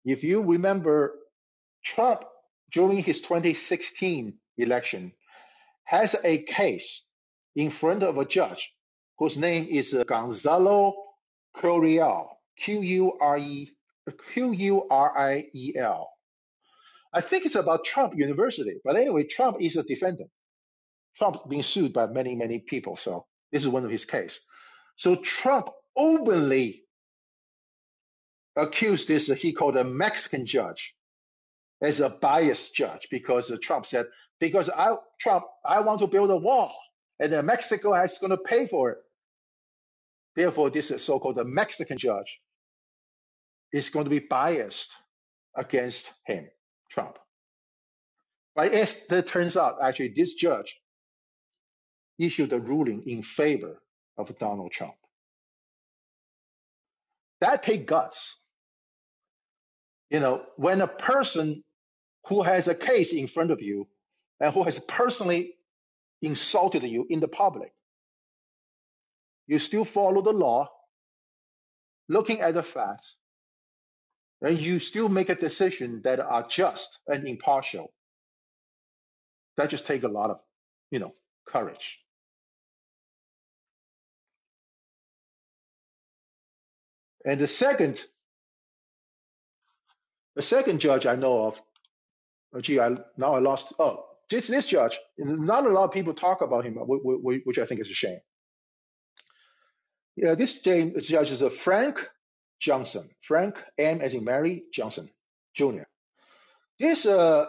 [0.05, 1.15] If you remember,
[1.83, 2.23] Trump
[2.71, 5.13] during his 2016 election
[5.85, 7.03] has a case
[7.55, 8.73] in front of a judge
[9.19, 10.95] whose name is uh, Gonzalo
[11.55, 13.71] Curiel, Q-U-R-E,
[14.33, 16.09] Q-U-R-I-E-L.
[17.15, 20.31] I think it's about Trump University, but anyway, Trump is a defendant.
[21.15, 24.39] Trump's being sued by many, many people, so this is one of his case.
[24.95, 26.82] So Trump openly
[28.55, 30.93] accused this, he called a Mexican judge
[31.81, 34.05] as a biased judge because Trump said,
[34.39, 36.73] because I, Trump, I want to build a wall
[37.19, 38.97] and then Mexico is going to pay for it.
[40.35, 42.39] Therefore, this so-called Mexican judge
[43.71, 44.91] is going to be biased
[45.55, 46.47] against him,
[46.89, 47.19] Trump.
[48.55, 50.79] But as it turns out, actually, this judge
[52.19, 53.81] issued a ruling in favor
[54.17, 54.93] of Donald Trump.
[57.41, 58.35] That takes guts.
[60.13, 61.63] You know, when a person
[62.27, 63.87] who has a case in front of you
[64.39, 65.55] and who has personally
[66.21, 67.73] insulted you in the public,
[69.47, 70.69] you still follow the law,
[72.07, 73.15] looking at the facts,
[74.41, 77.91] and you still make a decision that are just and impartial.
[79.57, 80.39] That just takes a lot of,
[80.91, 81.15] you know,
[81.47, 81.99] courage.
[87.25, 88.03] And the second,
[90.35, 91.61] the second judge I know of,
[92.55, 93.73] oh, gee, I now I lost.
[93.79, 94.99] Oh, this this judge.
[95.17, 98.19] Not a lot of people talk about him, which I think is a shame.
[100.15, 102.07] Yeah, this judge is a Frank
[102.59, 103.09] Johnson.
[103.21, 105.09] Frank M as in Mary Johnson
[105.55, 105.83] Jr.
[106.79, 107.45] This uh,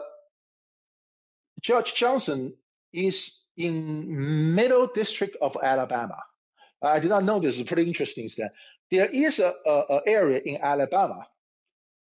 [1.63, 2.55] Judge Johnson
[2.93, 6.19] is in Middle District of Alabama.
[6.83, 7.59] I did not know this.
[7.59, 8.27] It's pretty interesting.
[8.27, 8.53] Is that
[8.91, 11.27] there is a, a, a area in Alabama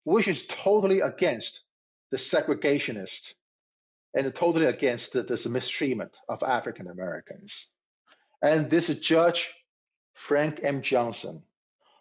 [0.07, 1.59] which is totally against
[2.11, 3.33] the segregationist
[4.13, 7.67] and totally against the, this mistreatment of African Americans.
[8.41, 9.53] And this Judge
[10.13, 10.81] Frank M.
[10.81, 11.43] Johnson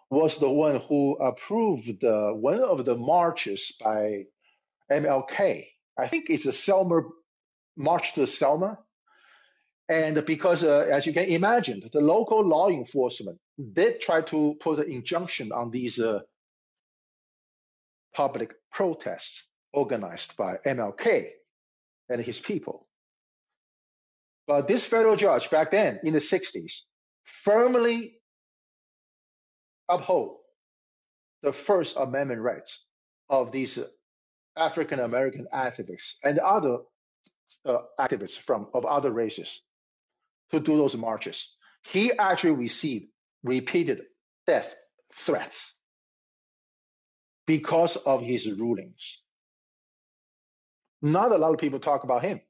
[0.08, 4.26] was the one who approved one of the marches by
[4.88, 5.66] MLK.
[5.98, 7.00] I think it's a Selma
[7.76, 8.78] march to Selma.
[9.88, 13.40] And because, uh, as you can imagine, the local law enforcement
[13.72, 16.20] did try to put an injunction on these uh,
[18.16, 19.44] public protests
[19.74, 21.26] organized by MLK
[22.08, 22.88] and his people.
[24.46, 26.80] But this federal judge back then in the 60s
[27.24, 28.18] firmly
[29.88, 30.38] uphold
[31.42, 32.86] the First Amendment rights
[33.28, 33.78] of these
[34.56, 36.78] African American activists and other
[37.66, 39.60] uh, activists from of other races
[40.52, 41.54] to do those marches.
[41.82, 43.08] He actually received
[43.44, 44.02] repeated
[44.46, 44.74] death
[45.12, 45.75] threats
[47.46, 49.20] because of his rulings.
[51.02, 52.40] Not a lot of people talk about him,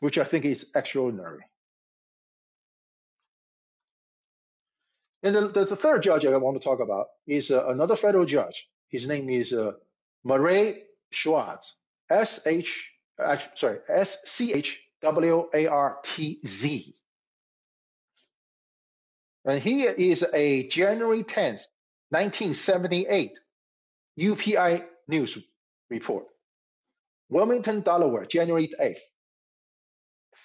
[0.00, 1.44] which I think is extraordinary.
[5.22, 8.24] And the, the, the third judge I want to talk about is uh, another federal
[8.24, 8.66] judge.
[8.88, 9.72] His name is uh,
[10.24, 11.74] Murray Schwartz,
[12.10, 12.90] S H,
[13.54, 16.94] sorry, S C H W A R T Z.
[19.44, 21.62] And he is a January 10th,
[22.10, 23.38] 1978
[24.18, 25.38] UPI News
[25.88, 26.24] report.
[27.28, 28.98] Wilmington, Delaware, January 8th.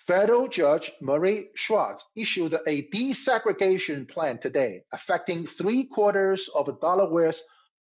[0.05, 7.41] Federal Judge Murray Schwartz issued a desegregation plan today affecting three quarters of Delaware's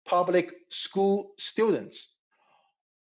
[0.04, 2.12] public school students,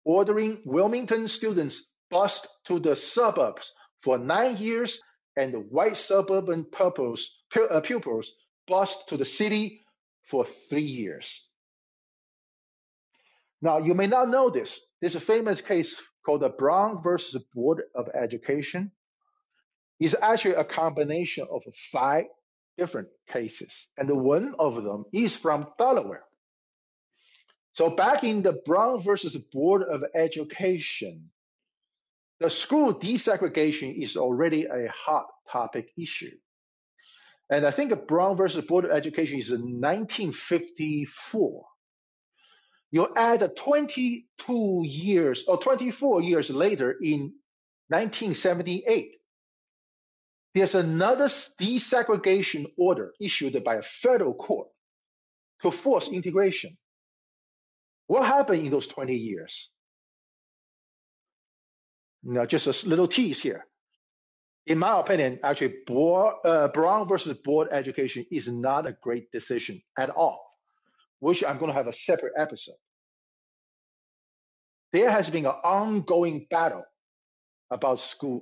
[0.05, 5.01] ordering Wilmington students bused to the suburbs for nine years
[5.35, 7.29] and white suburban pupils,
[7.69, 8.31] uh, pupils
[8.67, 9.82] bused to the city
[10.25, 11.41] for three years.
[13.61, 14.79] Now, you may not know this.
[14.99, 18.91] There's a famous case called the Brown versus Board of Education.
[19.99, 22.25] It's actually a combination of five
[22.77, 26.23] different cases, and one of them is from Delaware.
[27.73, 31.29] So back in the Brown versus Board of Education,
[32.39, 36.35] the school desegregation is already a hot topic issue.
[37.53, 41.65] And I think Brown versus Board of Education is in 1954.
[42.91, 47.33] You add 22 years or 24 years later in
[47.89, 49.17] 1978,
[50.55, 54.69] there's another desegregation order issued by a federal court
[55.61, 56.75] to force integration.
[58.07, 59.69] What happened in those 20 years?
[62.23, 63.67] Now, just a little tease here.
[64.65, 70.09] In my opinion, actually, uh, Brown versus board education is not a great decision at
[70.09, 70.45] all,
[71.19, 72.75] which I'm going to have a separate episode.
[74.93, 76.85] There has been an ongoing battle
[77.71, 78.41] about school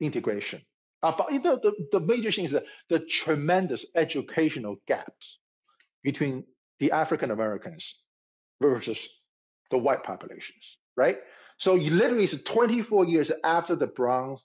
[0.00, 0.62] integration.
[1.02, 5.38] About you know, the, the major thing is the, the tremendous educational gaps
[6.02, 6.44] between
[6.78, 8.00] the African Americans
[8.62, 9.06] versus
[9.70, 11.18] the white populations, right?
[11.58, 14.38] So you literally it's 24 years after the Brown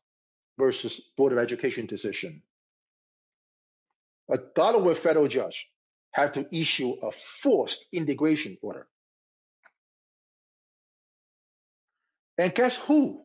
[0.60, 2.44] versus Board of Education decision.
[4.30, 5.68] A Delaware federal judge
[6.12, 8.88] had to issue a forced integration order.
[12.38, 13.24] And guess who?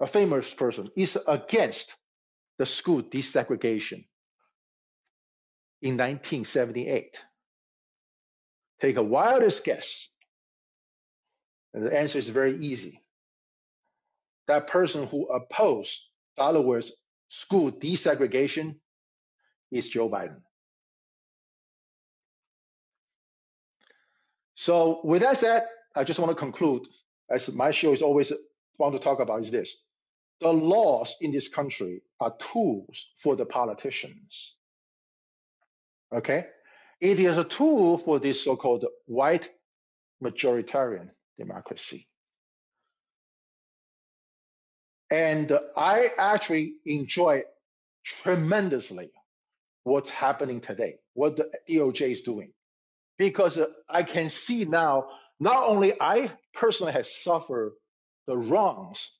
[0.00, 1.94] A famous person is against
[2.58, 4.04] the school desegregation
[5.80, 7.16] in 1978.
[8.80, 10.08] Take a wildest guess.
[11.74, 13.01] And the answer is very easy.
[14.48, 16.00] That person who opposed
[16.36, 16.92] Delaware's
[17.28, 18.76] school desegregation
[19.70, 20.40] is Joe Biden.
[24.54, 26.86] So with that said, I just want to conclude,
[27.30, 28.32] as my show is always
[28.78, 29.76] want to talk about is this.
[30.40, 34.54] The laws in this country are tools for the politicians.
[36.12, 36.46] Okay?
[37.00, 39.48] It is a tool for this so-called white
[40.22, 42.06] majoritarian democracy.
[45.12, 47.42] And I actually enjoy
[48.04, 49.10] tremendously
[49.84, 52.52] what's happening today, what the DOJ is doing,
[53.18, 55.08] because uh, I can see now,
[55.38, 57.74] not only I personally have suffered
[58.26, 59.10] the wrongs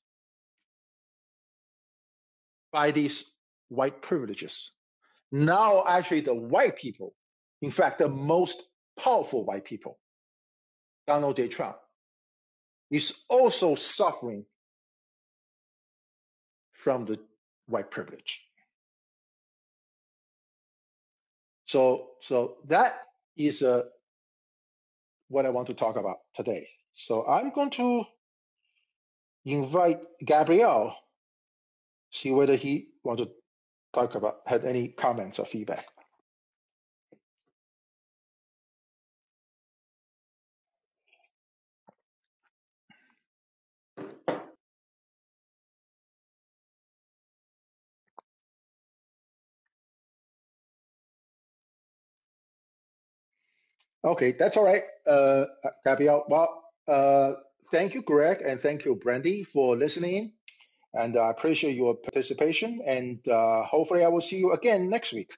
[2.73, 3.25] by these
[3.69, 4.71] white privileges.
[5.31, 7.15] Now, actually, the white people
[7.63, 8.61] in fact, the most
[8.99, 9.99] powerful white people,
[11.07, 11.49] Donald J.
[11.49, 11.77] Trump,
[12.91, 14.45] is also suffering
[16.83, 17.19] from the
[17.67, 18.41] white privilege.
[21.67, 22.95] So, so that
[23.37, 23.83] is uh,
[25.29, 26.69] what I want to talk about today.
[26.95, 28.05] So I'm going to
[29.45, 30.95] invite Gabriel,
[32.13, 33.31] see whether he want to
[33.95, 35.87] talk about had any comments or feedback.
[54.05, 55.45] Okay, that's all right, uh,
[55.85, 56.25] Gabriel.
[56.29, 57.35] Well, uh,
[57.71, 60.33] thank you, Greg, and thank you, Brandy, for listening.
[60.95, 62.83] And I appreciate your participation.
[62.87, 65.33] And uh, hopefully, I will see you again next week.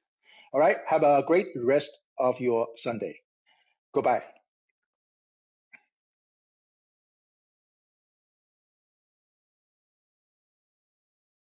[0.53, 3.21] All right, have a great rest of your Sunday.
[3.95, 4.25] Goodbye.